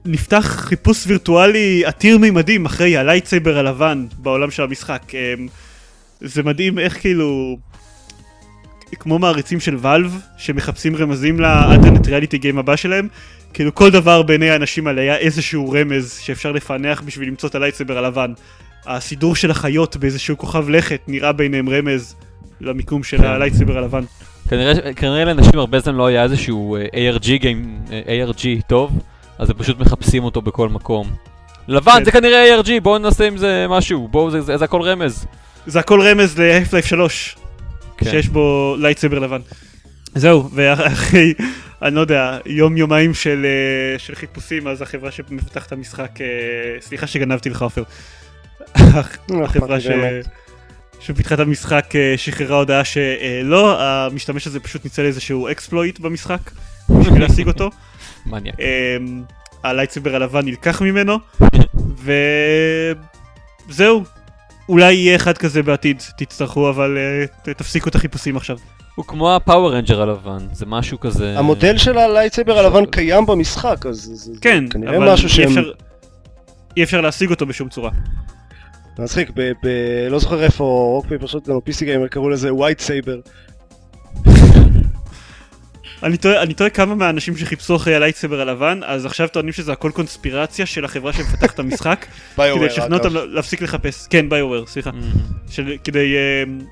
[0.06, 5.02] נפתח חיפוש וירטואלי עתיר מימדים אחרי ה lightsaber הלבן בעולם של המשחק.
[5.16, 5.34] אה,
[6.22, 7.58] זה מדהים איך כאילו
[9.00, 13.08] כמו מעריצים של Valve שמחפשים רמזים ל alternate reality game הבא שלהם
[13.54, 17.60] כאילו כל דבר בעיני האנשים האלה היה איזשהו רמז שאפשר לפענח בשביל למצוא את ה
[17.60, 18.34] lightsaber הלבן.
[18.86, 22.16] הסידור של החיות באיזשהו כוכב לכת נראה ביניהם רמז
[22.62, 23.24] למיקום של כן.
[23.24, 24.04] ה lightsaber הלבן.
[24.50, 29.00] כנראה, כנראה לאנשים הרבה זמן לא היה איזשהו אה, ARG game, אה, ARG טוב,
[29.40, 31.12] אז הם פשוט מחפשים אותו בכל מקום.
[31.68, 32.06] לבן כן.
[32.06, 35.26] זה כנראה ARG, בואו נעשה עם זה משהו, בואו, זה- זה זה הכל רמז.
[35.68, 37.36] זה הכל רמז ל-Half-Life 3,
[37.98, 38.12] כן.
[38.12, 39.42] שיש בו לייטסבר לבן.
[40.16, 41.34] זהו, ואחרי,
[41.82, 46.26] אני לא יודע, יום יומיים של, אה, של חיפושים, אז החברה שמפתחת את המשחק, אה,
[46.82, 47.84] סליחה שגנבתי לך עופר.
[48.76, 49.88] החברה ש...
[51.00, 56.40] שפיתחה את המשחק אה, שחררה הודעה שלא, המשתמש הזה פשוט ניצל איזשהו אקספלויט במשחק
[56.90, 57.70] בשביל להשיג אותו.
[58.26, 58.56] מניאק.
[58.60, 59.24] אמ,
[59.64, 61.18] ה lightsaber הלבן נלקח ממנו,
[63.70, 64.04] וזהו.
[64.70, 66.98] אולי יהיה אחד כזה בעתיד, תצטרכו, אבל
[67.48, 68.58] אה, תפסיקו את החיפושים עכשיו.
[68.96, 71.40] הוא כמו ה Power Ranger הלבן, זה משהו כזה...
[71.40, 75.48] המודל של ה lightsaber הלבן קיים במשחק, אז זה- כן, כנראה אבל משהו שהם...
[75.50, 75.72] אפשר-
[76.78, 77.92] אי אפשר להשיג אותו בשום צורה.
[79.00, 79.52] מצחיק, ב...
[79.64, 80.64] ב- לא זוכר איפה
[80.96, 83.20] Rock Paper Shotgun או PC Gamer קראו לזה white סייבר.
[86.06, 89.92] אני תוהה, אני תוהה כמה מהאנשים שחיפשו אחרי הלייטסבר הלבן, אז עכשיו טוענים שזה הכל
[89.94, 92.06] קונספירציה של החברה שמפתחת את המשחק,
[92.56, 94.90] כדי לשכנע אותם לה- להפסיק לחפש, כן ביואר, סליחה,
[95.84, 96.64] כדי uh,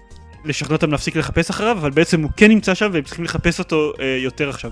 [0.46, 3.94] לשכנע אותם להפסיק לחפש אחריו, אבל בעצם הוא כן נמצא שם והם צריכים לחפש אותו
[3.96, 4.72] uh, יותר עכשיו.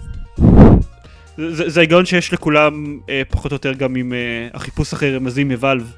[1.47, 5.91] זה, ההיגיון שיש לכולם uh, פחות או יותר גם עם uh, החיפוש אחרי רמזים מוואלב.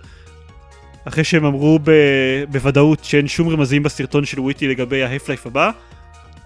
[1.05, 1.91] אחרי שהם אמרו ב,
[2.51, 5.71] בוודאות שאין שום רמזים בסרטון של וויטי לגבי ההפלייף הבא,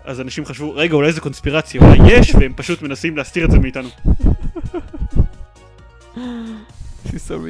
[0.07, 3.59] אז אנשים חשבו, רגע, אולי זה קונספירציה, אולי יש, והם פשוט מנסים להסתיר את זה
[3.59, 3.89] מאיתנו.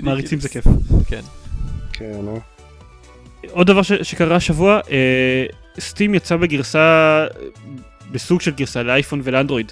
[0.03, 0.63] מעריצים זה כיף.
[1.07, 1.21] כן.
[1.93, 2.37] כן, אה?
[3.51, 5.45] עוד דבר ש- שקרה השבוע, אה,
[5.79, 7.25] סטים יצא בגרסה,
[8.11, 9.71] בסוג של גרסה לאייפון ולאנדרואיד.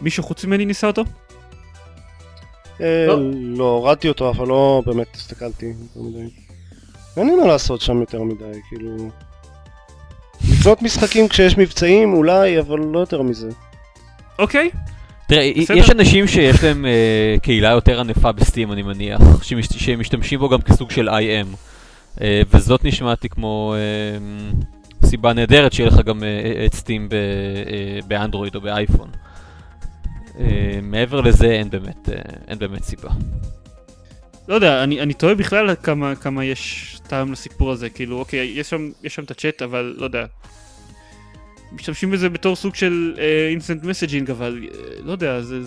[0.00, 1.04] מישהו חוץ ממני ניסה אותו?
[2.80, 3.18] אה, לא.
[3.56, 6.30] לא, הורדתי אותו, אבל לא באמת הסתכלתי יותר מדי.
[7.16, 9.10] אין לי מה לעשות שם יותר מדי, כאילו...
[10.58, 13.48] לקנות משחקים כשיש מבצעים אולי, אבל לא יותר מזה.
[14.38, 14.70] אוקיי.
[15.28, 15.76] תראה, בסדר.
[15.76, 20.48] יש אנשים שיש להם אה, קהילה יותר ענפה בסטים, אני מניח, שמש- שהם משתמשים בו
[20.48, 21.56] גם כסוג של IM.
[22.20, 24.18] אה, וזאת נשמעתי כמו אה,
[25.08, 27.18] סיבה נהדרת שיהיה לך גם אה, את סטים ב- אה,
[28.08, 29.08] באנדרואיד או באייפון.
[30.40, 30.44] אה,
[30.82, 32.14] מעבר לזה אין באמת, אה,
[32.48, 33.10] אין באמת סיבה.
[34.48, 38.70] לא יודע, אני, אני תוהה בכלל כמה, כמה יש טעם לסיפור הזה, כאילו, אוקיי, יש
[38.70, 40.24] שם, יש שם את הצ'אט, אבל לא יודע.
[41.72, 43.14] משתמשים בזה בתור סוג של
[43.50, 45.60] instant messaging, אבל אה, לא יודע, זה,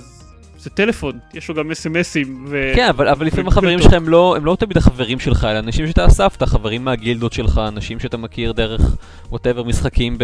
[0.58, 2.72] זה טלפון, יש לו גם אס.אם.אסים, ו...
[2.76, 3.82] כן, אבל, אבל לפעמים החברים.
[3.82, 7.62] שלך הם לא, הם לא תמיד החברים שלך, אלא אנשים שאתה אספת, חברים מהגילדות שלך,
[7.68, 8.82] אנשים שאתה מכיר דרך
[9.30, 10.18] ווטאבר משחקים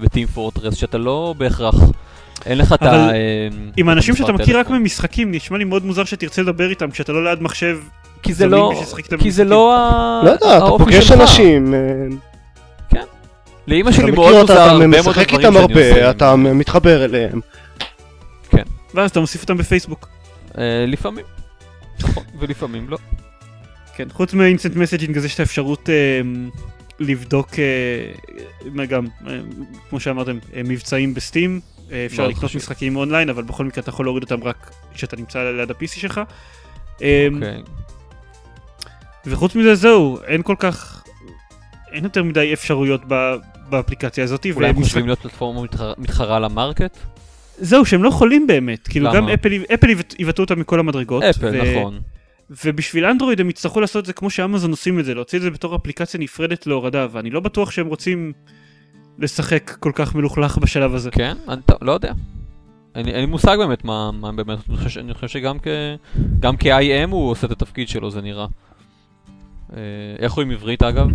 [0.00, 1.74] בטים פורטרס, שאתה לא בהכרח,
[2.46, 3.10] אין לך את ה...
[3.76, 4.70] עם האנשים שאתה מכיר רק.
[4.70, 7.78] ממשחקים, נשמע לי מאוד מוזר שתרצה לדבר איתם כשאתה לא ליד מחשב.
[8.22, 9.44] כי זה לא, איתם כי זה.
[9.44, 11.10] לא ה- לא יודע, אתה פוגש.
[11.10, 11.80] אנשים, אה,
[13.66, 15.90] לאמא אתה שלי מאוד מוזר הרבה אתה מאוד משחק איתם שאני עושה.
[16.00, 17.40] הרבה, אתה מתחבר אליהם.
[18.94, 20.08] ואז אתה מוסיף אותם בפייסבוק.
[20.58, 21.24] אה, לפעמים.
[22.00, 22.98] נכון, ולפעמים לא.
[23.96, 26.20] כן, חוץ מ instant messaging אז יש את האפשרות אה,
[27.00, 27.64] לבדוק, אה,
[28.72, 29.32] מה גם, אה,
[29.90, 31.60] כמו שאמרתם, אה, מבצעים ב Steam.
[32.06, 32.56] אפשר לקנות חשוב.
[32.62, 36.20] משחקים אונליין, אבל בכל מקרה אתה יכול להוריד אותם רק כשאתה נמצא ליד ה-PC שלך.
[37.02, 37.62] אה, אוקיי.
[39.26, 41.04] וחוץ מזה זהו, אין כל כך,
[41.92, 43.34] אין יותר מדי אפשרויות ב-
[43.68, 44.46] באפליקציה הזאת.
[44.54, 46.98] אולי הם חושבים להיות פלטפורמה מתחרה- מתחרה ל Market?
[47.58, 48.88] זהו, שהם לא יכולים באמת.
[48.88, 49.16] כאילו למה?
[49.16, 51.22] גם אפל, אפל יבט- יבטאו אותם מכל המדרגות.
[51.22, 52.00] אפל, ו- נכון.
[52.64, 55.50] ובשביל אנדרואיד הם יצטרכו לעשות את זה כמו שאמזון עושים את זה, להוציא את זה
[55.50, 58.32] בתור אפליקציה נפרדת להורדה, ואני לא בטוח שהם רוצים
[59.18, 61.10] לשחק כל כך מלוכלך בשלב הזה.
[61.10, 61.36] כן?
[61.48, 62.12] אני טוב, לא יודע.
[62.94, 65.66] אין לי מושג באמת מה מה באמת, אני חושב- אני חושב שגם כ-
[66.40, 68.46] גם כ-IM הוא עושה את התפקיד שלו, זה נראה.
[69.76, 69.78] אה,
[70.18, 71.06] איך הוא עם עברית אגב?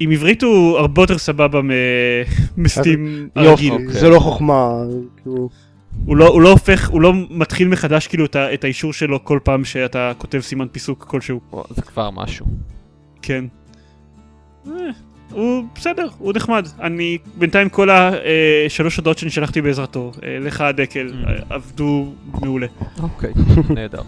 [0.00, 1.70] עם עברית הוא הרבה יותר סבבה מ-
[2.56, 3.72] מסטים הרגיל.
[3.72, 3.88] אוקיי.
[3.88, 4.72] זה לא חוכמה,
[5.16, 5.48] כאילו...
[6.06, 9.24] הוא לא, הוא לא הופך, הוא לא מתחיל מחדש כאילו את, ה- את האישור שלו
[9.24, 11.40] כל פעם שאתה כותב סימן פיסוק כלשהו.
[11.70, 12.46] זה כבר משהו.
[13.22, 13.44] כן.
[15.32, 16.66] הוא בסדר, הוא נחמד.
[16.80, 17.88] אני בינתיים כל
[18.66, 21.28] השלוש הודעות שאני שלחתי בעזרתו, אה, לך הדקל, Mm.
[21.28, 22.66] אה, עבדו מעולה.
[23.02, 23.32] אוקיי,
[23.74, 24.02] נהדר.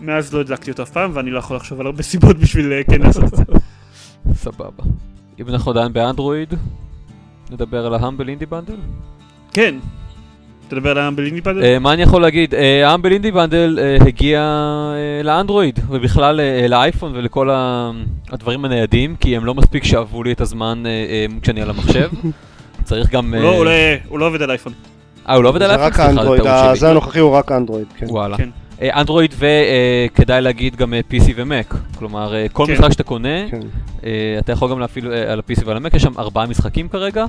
[0.00, 2.84] מאז לא הדלקתי אותו אף פעם, ואני לא יכול לחשוב על הרבה סיבות בשביל אה,
[2.84, 3.44] כן לעשות את זה.
[4.44, 4.84] סבבה.
[5.40, 6.54] אם אנחנו עדיין באנדרואיד,
[7.50, 8.76] נדבר על ה Humble Indie Bundle?
[9.52, 9.74] כן.
[10.70, 11.62] תדבר על ה Humble Indie Bundle?
[11.62, 12.54] אה, מה אני יכול להגיד?
[12.54, 14.40] אה, ה Humble Indie Bundle אה, הגיע
[15.24, 17.48] לאנדרואיד, ובכלל לאייפון ולכל
[18.32, 20.82] הדברים הניידים, כי הם לא מספיק שאבו לי את הזמן
[21.42, 22.10] כשאני על המחשב.
[22.84, 23.34] צריך גם...
[23.34, 23.70] הוא לא- הוא לא-
[24.08, 24.72] הוא לא עובד על אייפון.
[25.28, 25.92] אה, הוא לא עובד על זה אייפון?
[25.92, 26.42] רק האנדרואיד.
[26.74, 28.06] זה הנוכחי הוא רק אנדרואיד, כן.
[28.08, 28.36] וואלה.
[28.80, 28.86] כן.
[28.86, 31.74] אה, אנדרואיד וכדאי להגיד גם אה, PC ומק.
[31.98, 32.72] כלומר, אה, כל כן.
[32.72, 33.60] משחק שאתה קונה, כן.
[34.04, 37.24] אה, אתה יכול גם להפעיל אה, על ה-PC ועל המק, יש שם ארבעה משחקים כרגע.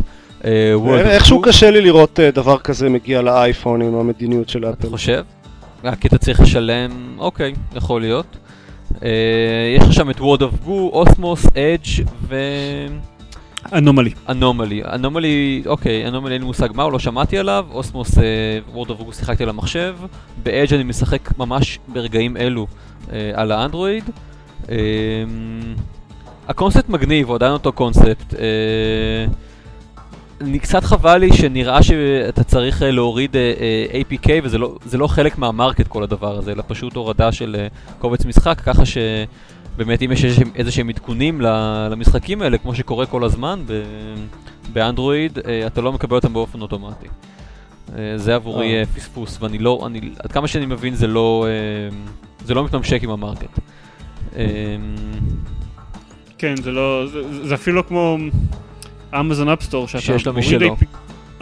[0.46, 0.74] אה,
[1.06, 4.90] איכשהו קשה לי לראות אה, דבר כזה מגיע לאייפון עם המדיניות של אתה אפל.
[4.90, 5.24] חושב?
[5.86, 8.38] אה, כי אתה צריך לשלם, אוקיי, יכול להיות.
[9.04, 9.10] אה,
[9.78, 12.36] יש לך שם את Word of Goo, אוסמוס, Edge ו...
[13.74, 14.12] אנומלי.
[14.30, 14.84] אנומלי.
[14.84, 17.66] אנומלי, אוקיי, אנומלי אין לי מושג מה, לא שמעתי עליו.
[17.72, 18.18] אוסמוס,
[18.74, 19.96] וורד אוף גו שיחקתי על המחשב.
[20.44, 22.68] באדג' אני משחק ממש ברגעים אלו
[23.12, 24.04] אה, על האנדרואיד.
[24.70, 24.76] אה,
[26.48, 28.34] הקונספט מגניב, הוא עדיין אותו קונספט.
[28.34, 29.26] אה,
[30.62, 33.54] קצת חבל לי שנראה שאתה צריך אה, להוריד אה,
[33.94, 37.68] אה, APK וזה לא, לא חלק מהמרקט כל הדבר הזה, אלא פשוט הורדה של אה,
[38.00, 38.98] קובץ משחק, ככה ש...
[39.78, 41.42] באמת אם יש איזה שהם עדכונים
[41.92, 43.64] למשחקים האלה, כמו שקורה כל הזמן
[44.74, 47.08] באנדרואיד, אה, אתה לא מקבל אותם באופן אוטומטי.
[47.98, 48.86] אה, זה עבורי אה.
[48.86, 51.46] פספוס, ואני לא, אני, עד כמה שאני מבין זה לא,
[52.46, 53.60] זה לא מתממשק עם המרקט.
[56.38, 58.18] כן, זה לא, זה, זה אפילו לא כמו
[59.20, 60.86] אמזון אפסטור, שאתה מוריד, AP,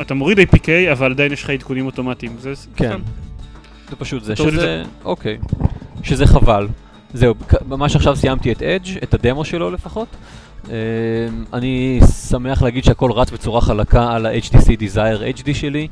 [0.01, 2.35] אתה מוריד APK, אבל עדיין יש לך עדכונים אוטומטיים.
[2.39, 2.99] זה, כן.
[3.89, 5.37] זה פשוט זה, שזה, אוקיי,
[6.03, 6.67] שזה חבל.
[7.13, 7.33] זהו,
[7.67, 10.07] ממש עכשיו סיימתי את אדג', את הדמו שלו לפחות.
[10.65, 10.69] Uh,
[11.53, 11.99] אני
[12.29, 15.87] שמח להגיד שהכל רץ בצורה חלקה על ה-HTC Desire HD שלי,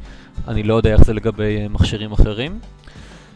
[0.48, 2.60] אני לא יודע איך זה לגבי uh, מכשירים אחרים.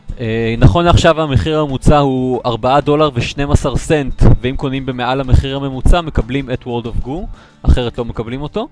[0.10, 0.14] Uh,
[0.58, 6.50] נכון לעכשיו המחיר הממוצע הוא 4 דולר ו-12 סנט, ואם קונים במעל המחיר הממוצע מקבלים
[6.50, 7.26] את World of Goo,
[7.64, 8.68] אחרת לא מקבלים אותו.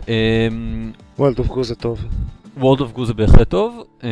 [0.00, 0.06] Uh,
[1.18, 2.04] World of Goo זה טוב.
[2.60, 3.82] World of Goo זה בהחלט טוב.
[4.00, 4.04] Uh,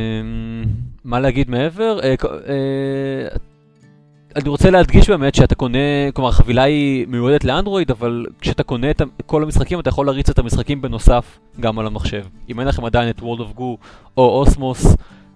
[1.04, 1.98] מה להגיד מעבר?
[4.36, 5.78] אני רוצה להדגיש באמת שאתה קונה,
[6.14, 10.38] כלומר החבילה היא מיועדת לאנדרואיד, אבל כשאתה קונה את כל המשחקים אתה יכול להריץ את
[10.38, 12.22] המשחקים בנוסף גם על המחשב.
[12.48, 13.76] אם אין לכם עדיין את World of Goo
[14.16, 14.86] או אוסמוס,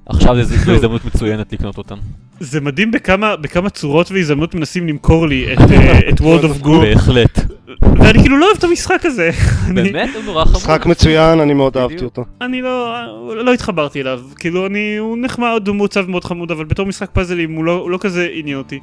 [0.07, 1.97] עכשיו זו הזדמנות מצוינת לקנות אותם.
[2.41, 5.63] זה מדהים בכמה, בכמה צורות והזדמנות מנסים למכור לי את, uh,
[6.09, 6.81] את World of Goo.
[6.83, 7.56] בהחלט.
[7.83, 9.31] ואני כאילו לא אוהב את המשחק הזה.
[9.75, 10.15] באמת?
[10.15, 10.57] הוא נורא חמור.
[10.57, 12.25] משחק מצוין, אני מאוד אהבתי אותו.
[12.41, 12.95] אני לא,
[13.45, 14.21] לא התחברתי אליו.
[14.39, 17.91] כאילו, אני, הוא נחמד, הוא מוצב מאוד חמוד, אבל בתור משחק פאזלים הוא לא, הוא
[17.91, 18.81] לא כזה עניין אותי.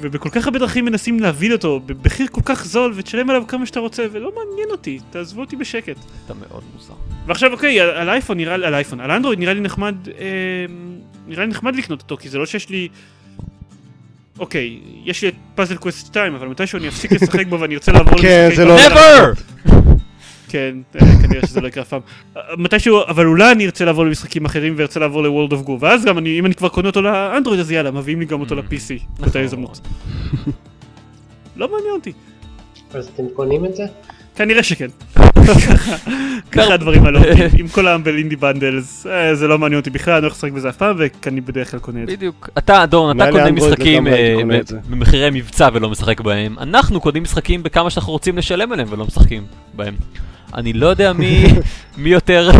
[0.00, 3.80] ובכל כך הרבה דרכים מנסים להביא אותו במחיר כל כך זול ותשלם עליו כמה שאתה
[3.80, 5.96] רוצה ולא מעניין אותי, תעזבו אותי בשקט.
[6.26, 6.94] אתה מאוד מוזר.
[7.26, 10.24] ועכשיו אוקיי, על, על אייפון נראה לי, על אייפון, על אנדרואיד נראה לי נחמד, אה,
[11.28, 12.88] נראה לי נחמד לקנות אותו כי זה לא שיש לי...
[14.38, 17.92] אוקיי, יש לי את פאזל קווסט 2 אבל מתישהו אני אפסיק לשחק בו ואני ארצה
[17.92, 18.76] לעבור כן, זה לא...
[18.78, 19.40] never!
[20.48, 22.00] כן, אה, כנראה שזה לא יקרה אף פעם.
[22.36, 26.04] אה, מתישהו, אבל אולי אני ארצה לעבור למשחקים אחרים וארצה לעבור ל-World of Go, ואז
[26.04, 28.58] גם אני, אם אני כבר קונה אותו לאנדרואיד אז יאללה, מביאים לי גם אותו mm.
[28.58, 29.42] ל-PC, באותה נכון.
[29.42, 29.80] הזדמנות.
[31.56, 32.12] לא מעניין אותי.
[32.94, 33.84] אז אתם קונים את זה?
[34.38, 34.86] כנראה שכן.
[36.52, 37.20] ככה הדברים האלה,
[37.58, 40.52] עם כל ה Humble Indie Bundles, אה, זה לא מעניין אותי בכלל, אני לא לשחק
[40.52, 42.16] בזה אף פעם, ואני בדרך כלל קונה את זה.
[42.16, 42.48] בדיוק.
[42.58, 44.06] אתה, דורון, אתה קונה משחקים
[44.90, 46.56] במחירי מבצע ולא משחק בהם.
[46.58, 49.94] אנחנו קונים משחקים בכמה שאנחנו רוצים לשלם עליהם ולא משחקים בהם.
[50.54, 51.44] אני לא יודע מי,
[51.98, 52.50] מי יותר,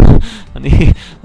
[0.56, 0.70] אני,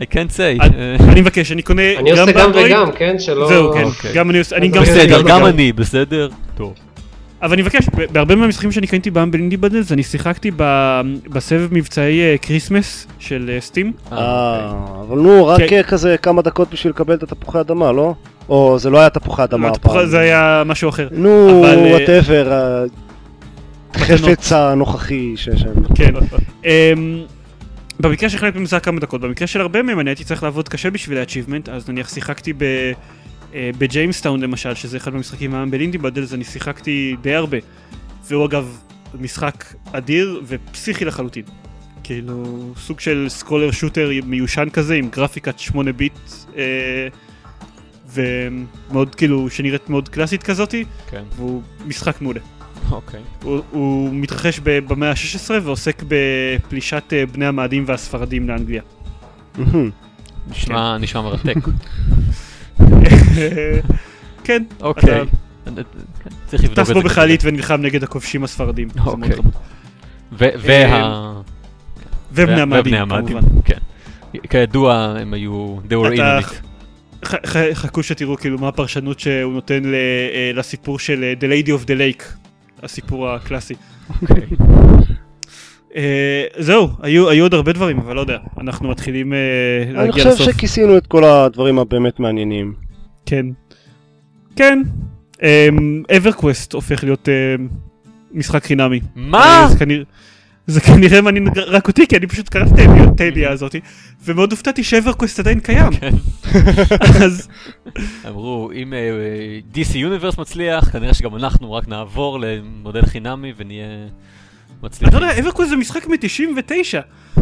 [0.02, 0.64] I can't say.
[1.00, 1.82] אני מבקש, אני קונה
[2.18, 2.72] גם באנדרואיד.
[2.72, 3.20] אני עושה גם וגם, כן?
[3.20, 3.48] שלא...
[3.48, 3.84] זהו, כן.
[3.84, 4.14] אוקיי.
[4.14, 6.30] גם אני עושה, אני גם בסדר, גם אני, בסדר?
[6.56, 6.74] טוב.
[7.44, 10.52] אבל אני מבקש, בהרבה מהמשחקים שאני קניתי ב Humble Indie Bundles, אני שיחקתי
[11.30, 13.94] בסבב מבצעי כריסמס אה, של Steam.
[14.12, 15.02] אה, אה, אוקיי.
[15.08, 15.82] אבל נו, רק כן.
[15.82, 18.14] כזה כמה דקות בשביל לקבל את התפוחי אדמה, לא?
[18.50, 20.06] או זה לא היה תפוחי אדמה לא, הפעם.
[20.06, 21.08] זה היה משהו אחר.
[21.12, 22.86] נו, whatever.
[23.94, 25.94] החפץ הנוכחי שיש שם.
[25.96, 26.14] כן.
[26.66, 27.24] אמ,
[28.00, 30.90] במקרה של חלק ממשחק כמה דקות, במקרה של הרבה מהם אני הייתי צריך לעבוד קשה
[30.90, 32.64] בשביל ה-achievement, אז נניח שיחקתי ב...
[33.54, 37.58] אה, ב-Jamestown למשל, שזה אחד מהמשחקים ה-Humble Indie Bundles, אני שיחקתי די הרבה.
[38.28, 38.78] והוא אגב
[39.20, 41.44] משחק אדיר ופסיכי לחלוטין.
[42.04, 42.44] כאילו,
[42.78, 46.20] סוג של scroller shooter מיושן כזה, עם גרפיקת 8 ביט,
[46.56, 47.08] אה,
[48.14, 51.24] ומאוד כאילו, שנראית מאוד קלאסית כזאתי, כן.
[51.36, 52.40] והוא משחק מעולה.
[52.92, 53.22] אוקיי.
[53.44, 58.82] הוא, הוא מתרחש במאה ה-16 ועוסק בפלישת אה, בני המאדים והספרדים לאנגליה.
[60.50, 61.56] נשמע, נשמע מרתק.
[64.46, 64.64] כן.
[64.82, 65.22] אוקיי.
[66.48, 66.94] צריך לבדוק את זה.
[66.94, 68.88] טס בו בחללית ונלחם נגד הכובשים הספרדים.
[69.06, 69.36] אוקיי.
[70.32, 70.86] וה...
[70.86, 71.34] אה,
[72.32, 73.42] ובני המאדים, כמובן.
[73.66, 73.78] כן.
[74.50, 75.78] כידוע, הם היו...
[75.90, 77.26] They were in it.
[77.74, 82.24] חכו שתראו כאילו מה הפרשנות שהוא נותן אה, לסיפור של The Lady of the Lake,
[82.84, 83.74] הסיפור הקלאסי.
[84.22, 84.46] אוקיי.
[86.58, 89.34] זהו, היו עוד הרבה דברים, אבל לא יודע, אנחנו מתחילים
[89.94, 90.26] להגיע לסוף.
[90.26, 92.74] אני חושב שכיסינו את כל הדברים הבאמת מעניינים.
[93.34, 93.46] כן.
[94.56, 94.80] כן.
[96.18, 97.30] EverQuest הופך להיות
[98.32, 99.00] משחק חינמי.
[99.16, 99.68] מה?
[100.68, 103.80] זה כנראה מעניין רק אותי, כי אני פשוט קראתי את הידיעה הזאתי,
[104.26, 105.92] ומאוד הופתעתי ש-EverQuest עדיין קיים.
[105.92, 106.14] כן.
[107.24, 107.48] אז...
[108.28, 108.94] אמרו, אם
[109.74, 113.88] DC Universe מצליח, כנראה שגם אנחנו רק נעבור למודל חינמי ונהיה
[114.84, 115.20] מצליחים.
[115.20, 117.42] לא יודע, אברקווסט זה משחק מ-99.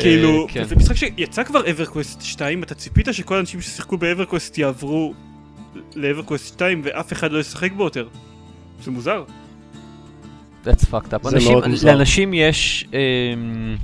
[0.00, 0.64] כאילו, כן.
[0.64, 5.14] זה משחק שיצא כבר EverQuest 2, אתה ציפית שכל האנשים ששיחקו ב-EverQuest יעברו
[5.96, 8.08] ל-EverQuest 2 ואף אחד לא ישחק בו יותר.
[8.84, 9.24] זה מוזר.
[10.64, 11.28] That's fucked up.
[11.28, 11.58] אנשים.
[11.84, 13.76] לאנשים יש אמ,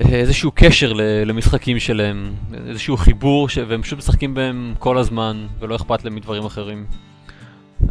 [0.00, 2.34] איזשהו קשר ל- למשחקים שלהם,
[2.68, 3.58] איזשהו חיבור, ש...
[3.68, 6.86] והם פשוט משחקים בהם כל הזמן, ולא אכפת להם מדברים אחרים.
[7.82, 7.88] אמ,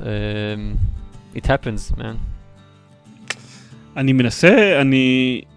[1.35, 2.15] it happens, man.
[3.97, 5.50] אני מנסה, אני אה,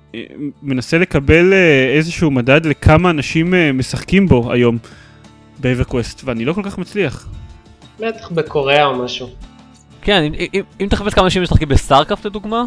[0.62, 4.78] מנסה לקבל אה, איזשהו מדד לכמה אנשים אה, משחקים בו היום
[5.58, 7.28] ב-EverQuest, ואני לא כל כך מצליח.
[8.00, 9.28] בטח בקוריאה או משהו.
[10.02, 12.64] כן, אם, אם, אם תחפש כמה אנשים משחקים ב-StarCraft לדוגמה,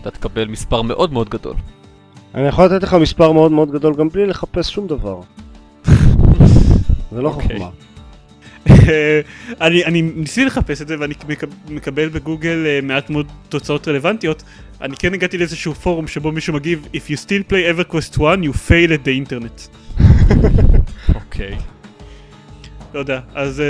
[0.00, 1.54] אתה תקבל מספר מאוד מאוד גדול.
[2.34, 5.20] אני יכול לתת לך מספר מאוד מאוד גדול גם בלי לחפש שום דבר.
[7.12, 7.48] זה לא אוקיי.
[7.48, 7.68] חוכמה.
[9.60, 14.42] אני, אני ניסיתי לחפש את זה ואני מקב- מקבל בגוגל אה, מעט מאוד תוצאות רלוונטיות.
[14.82, 18.52] אני כן הגעתי לאיזשהו פורום שבו מישהו מגיב If you still play EverQuest 1 you
[18.68, 19.68] fail at the internet.
[21.14, 21.56] אוקיי.
[22.94, 23.66] לא יודע, אז אה,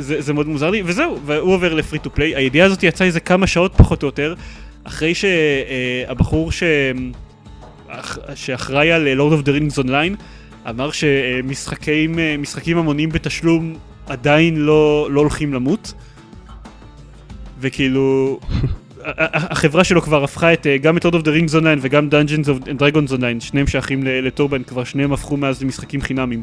[0.00, 2.36] זה, זה מאוד מוזר לי, וזהו, והוא עובר לפרי טו פליי.
[2.36, 4.34] הידיעה הזאת יצאה איזה כמה שעות פחות או יותר,
[4.84, 6.62] אחרי שהבחור ש...
[7.88, 10.14] אח- שאחראי על Lord of the Rings Online,
[10.70, 13.74] אמר שמשחקים אה, משחקים המוניים בתשלום
[14.12, 15.92] עדיין לא, לא הולכים למות.
[17.60, 18.38] וכאילו,
[19.50, 22.46] החברה שלו כבר הפכה את, אה, גם את Lord of the Rings Online וגם Dungeons
[22.46, 26.42] of Dragons Online, שניהם שייכים ל- ל-Turbine, כבר שניהם הפכו מאז למשחקים חינמים.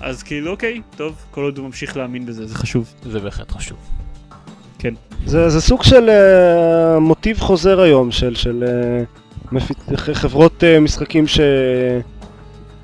[0.00, 2.92] אז כאילו אוקיי, טוב, כל עוד הוא ממשיך להאמין בזה, זה חשוב.
[3.10, 3.78] זה בהחלט חשוב.
[4.78, 4.94] כן.
[5.26, 10.80] זה, זה סוג של uh, מוטיב חוזר היום של, של uh, מפיץ, ח- חברות uh,
[10.80, 11.24] משחקים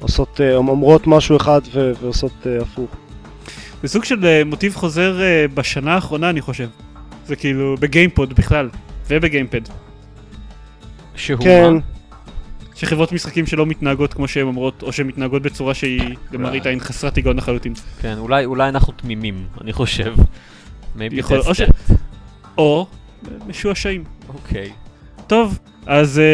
[0.00, 2.90] שעושות, uh, אומרות משהו אחד ו- ועושות uh, הפוך.
[3.82, 6.68] זה סוג של אה, מוטיב חוזר אה, בשנה האחרונה אני חושב.
[7.26, 8.68] זה כאילו בגיימפוד בכלל,
[9.08, 9.60] ובגיימפד.
[11.16, 11.80] שהוא כן, מה?
[12.74, 17.16] שחברות משחקים שלא מתנהגות כמו שהן אומרות, או שהן מתנהגות בצורה שהיא למראית עין חסרת
[17.16, 17.74] היגיון לחלוטין.
[18.00, 20.14] כן, אולי, אולי אנחנו תמימים, אני חושב.
[20.96, 21.60] maybe יכול- או ש-.
[22.58, 22.86] או
[23.46, 24.04] משועשעים.
[24.28, 24.70] אוקיי.
[25.26, 26.24] טוב, אז אה,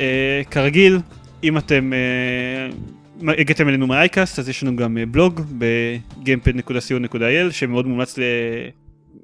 [0.00, 0.98] אה, כרגיל,
[1.44, 2.74] אם אתם אה, מה-
[3.28, 8.22] הגעתם אלינו מהאייקאסט, אז יש לנו גם אה, בלוג ב-gamepad.co.il שמאוד מומלץ, ל...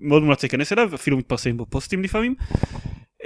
[0.00, 2.34] מאוד מומלץ להיכנס אליו, אפילו מתפרסמים בו פוסטים לפעמים.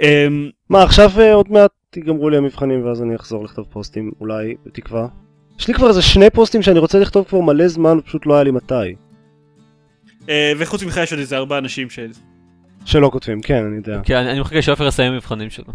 [0.01, 0.27] אה,
[0.69, 5.07] מה עכשיו uh, עוד מעט ייגמרו לי המבחנים ואז אני אחזור לכתוב פוסטים, אולי, בתקווה.
[5.59, 8.43] יש לי כבר איזה שני פוסטים שאני רוצה לכתוב כבר מלא זמן, פשוט לא היה
[8.43, 8.95] לי מתי.
[10.29, 11.99] אה, וחוץ ממך יש עוד איזה ארבעה אנשים ש...
[12.85, 14.01] שלא כותבים, כן, אני יודע.
[14.03, 15.73] כן, אני אני מחכה שעופר יסיים מבחנים שלו.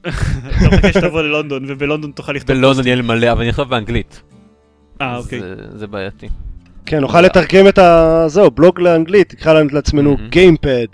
[0.00, 4.22] אתה מחכה שתבוא ללונדון, ובלונדון תוכל לכתוב בלונדון יהיה לי מלא, אבל אני אכתוב באנגלית.
[5.00, 5.42] אה, אוקיי.
[5.42, 6.28] אה, זה בעייתי.
[6.86, 8.24] כן, נוכל לתרגם את ה...
[8.26, 10.16] זהו, בלוג לאנגלית, תקרא לנו לעצמנו.
[10.28, 10.86] גיימפד.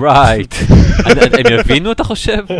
[0.00, 0.54] רייט.
[1.06, 2.44] הם יבינו אתה חושב?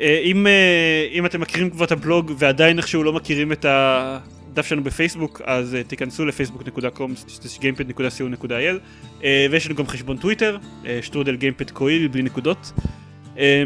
[0.00, 4.66] אה, אם, אה, אם אתם מכירים כבר את הבלוג ועדיין איכשהו לא מכירים את הדף
[4.66, 10.58] שלנו בפייסבוק, אז תיכנסו לפייסבוק.com/gamepad.co.il ויש לנו גם חשבון טוויטר,
[11.02, 12.72] שטרודל גיימפד קויל בלי נקודות.
[13.38, 13.62] אה,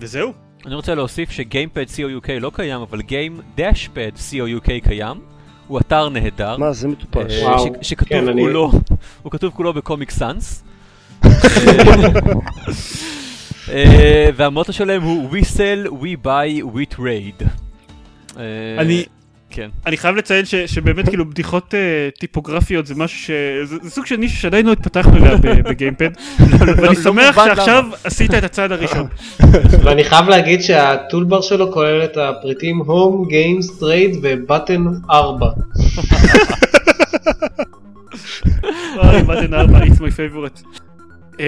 [0.00, 0.47] וזהו.
[0.68, 5.16] אני רוצה להוסיף שגיימפד co.uk לא קיים, אבל גיים דשפד co.uk קיים.
[5.66, 6.56] הוא אתר נהדר.
[6.56, 7.42] מה, זה מטופש.
[7.42, 8.72] אה, שכתוב כן, כולו,
[9.22, 10.64] הוא כתוב כולו בקומיק סאנס.
[13.68, 17.44] אה, והמוטו שלהם הוא We sell, we buy, we trade.
[18.36, 18.42] אה,
[18.78, 19.04] אני,
[19.50, 19.68] כן.
[19.86, 23.30] אני חייב לציין ש, שבאמת כאילו בדיחות אה, טיפוגרפיות זה משהו ש...
[23.64, 25.36] זה, זה סוג של נישה שעדיין לא התפתחנו אליה
[25.70, 26.10] בגיימפד.
[26.60, 27.84] ואני לא שמח שעכשיו.
[28.04, 29.06] עשית את הצעד הראשון.
[29.84, 35.46] ואני חייב להגיד שהטולבר שלו כולל את הפריטים Home, Games, Trade ובטן 4.
[38.96, 40.78] וואי, button 4, it's my favorite.
[41.40, 41.44] אמ,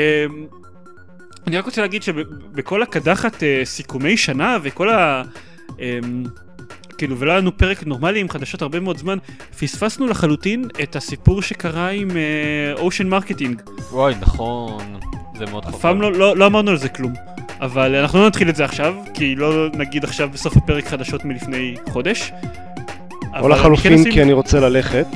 [1.47, 5.23] אני רק רוצה להגיד שבכל הקדחת אה, סיכומי שנה וכל ה...
[7.01, 9.19] כאילו, ולא היה לנו פרק נורמלי עם חדשות הרבה מאוד זמן,
[9.61, 12.09] פספסנו לחלוטין את הסיפור שקרה עם
[12.79, 13.63] Ocean Marketing.
[13.91, 14.83] וואי, נכון.
[15.39, 15.81] זה מאוד אף חבל.
[15.81, 17.13] פעם לא, לא, לא אמרנו על זה כלום.
[17.61, 21.75] אבל אנחנו לא נתחיל את זה עכשיו, כי לא נגיד עכשיו בסוף הפרק חדשות מלפני
[21.89, 22.33] חודש.
[23.41, 25.07] או אני לחלופין כן אשים- כי אני רוצה ללכת.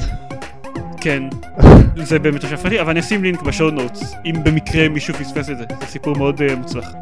[1.00, 1.22] כן,
[2.08, 5.58] זה באמת מה לי, אבל אני אשים לינק בשואו נוטס, אם במקרה מישהו פספס את
[5.58, 6.92] זה, זה סיפור מאוד uh, מוצלח.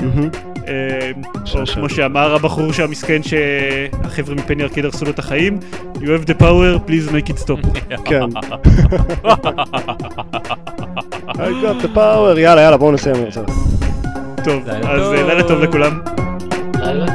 [0.00, 0.53] מהמם.
[0.68, 1.10] אה,
[1.40, 1.74] או שעשע.
[1.74, 5.58] כמו שאמר הבחור שהמסכן שהחבר'ה מפני ארקיד הרסו לו את החיים,
[5.94, 7.80] You have the power, please make it stop.
[8.08, 8.20] כן.
[11.28, 13.16] I got the power, יאללה יאללה בואו נסיים.
[14.44, 15.22] טוב, אז אה.
[15.22, 16.00] לילה טוב לכולם.
[16.78, 17.06] לילה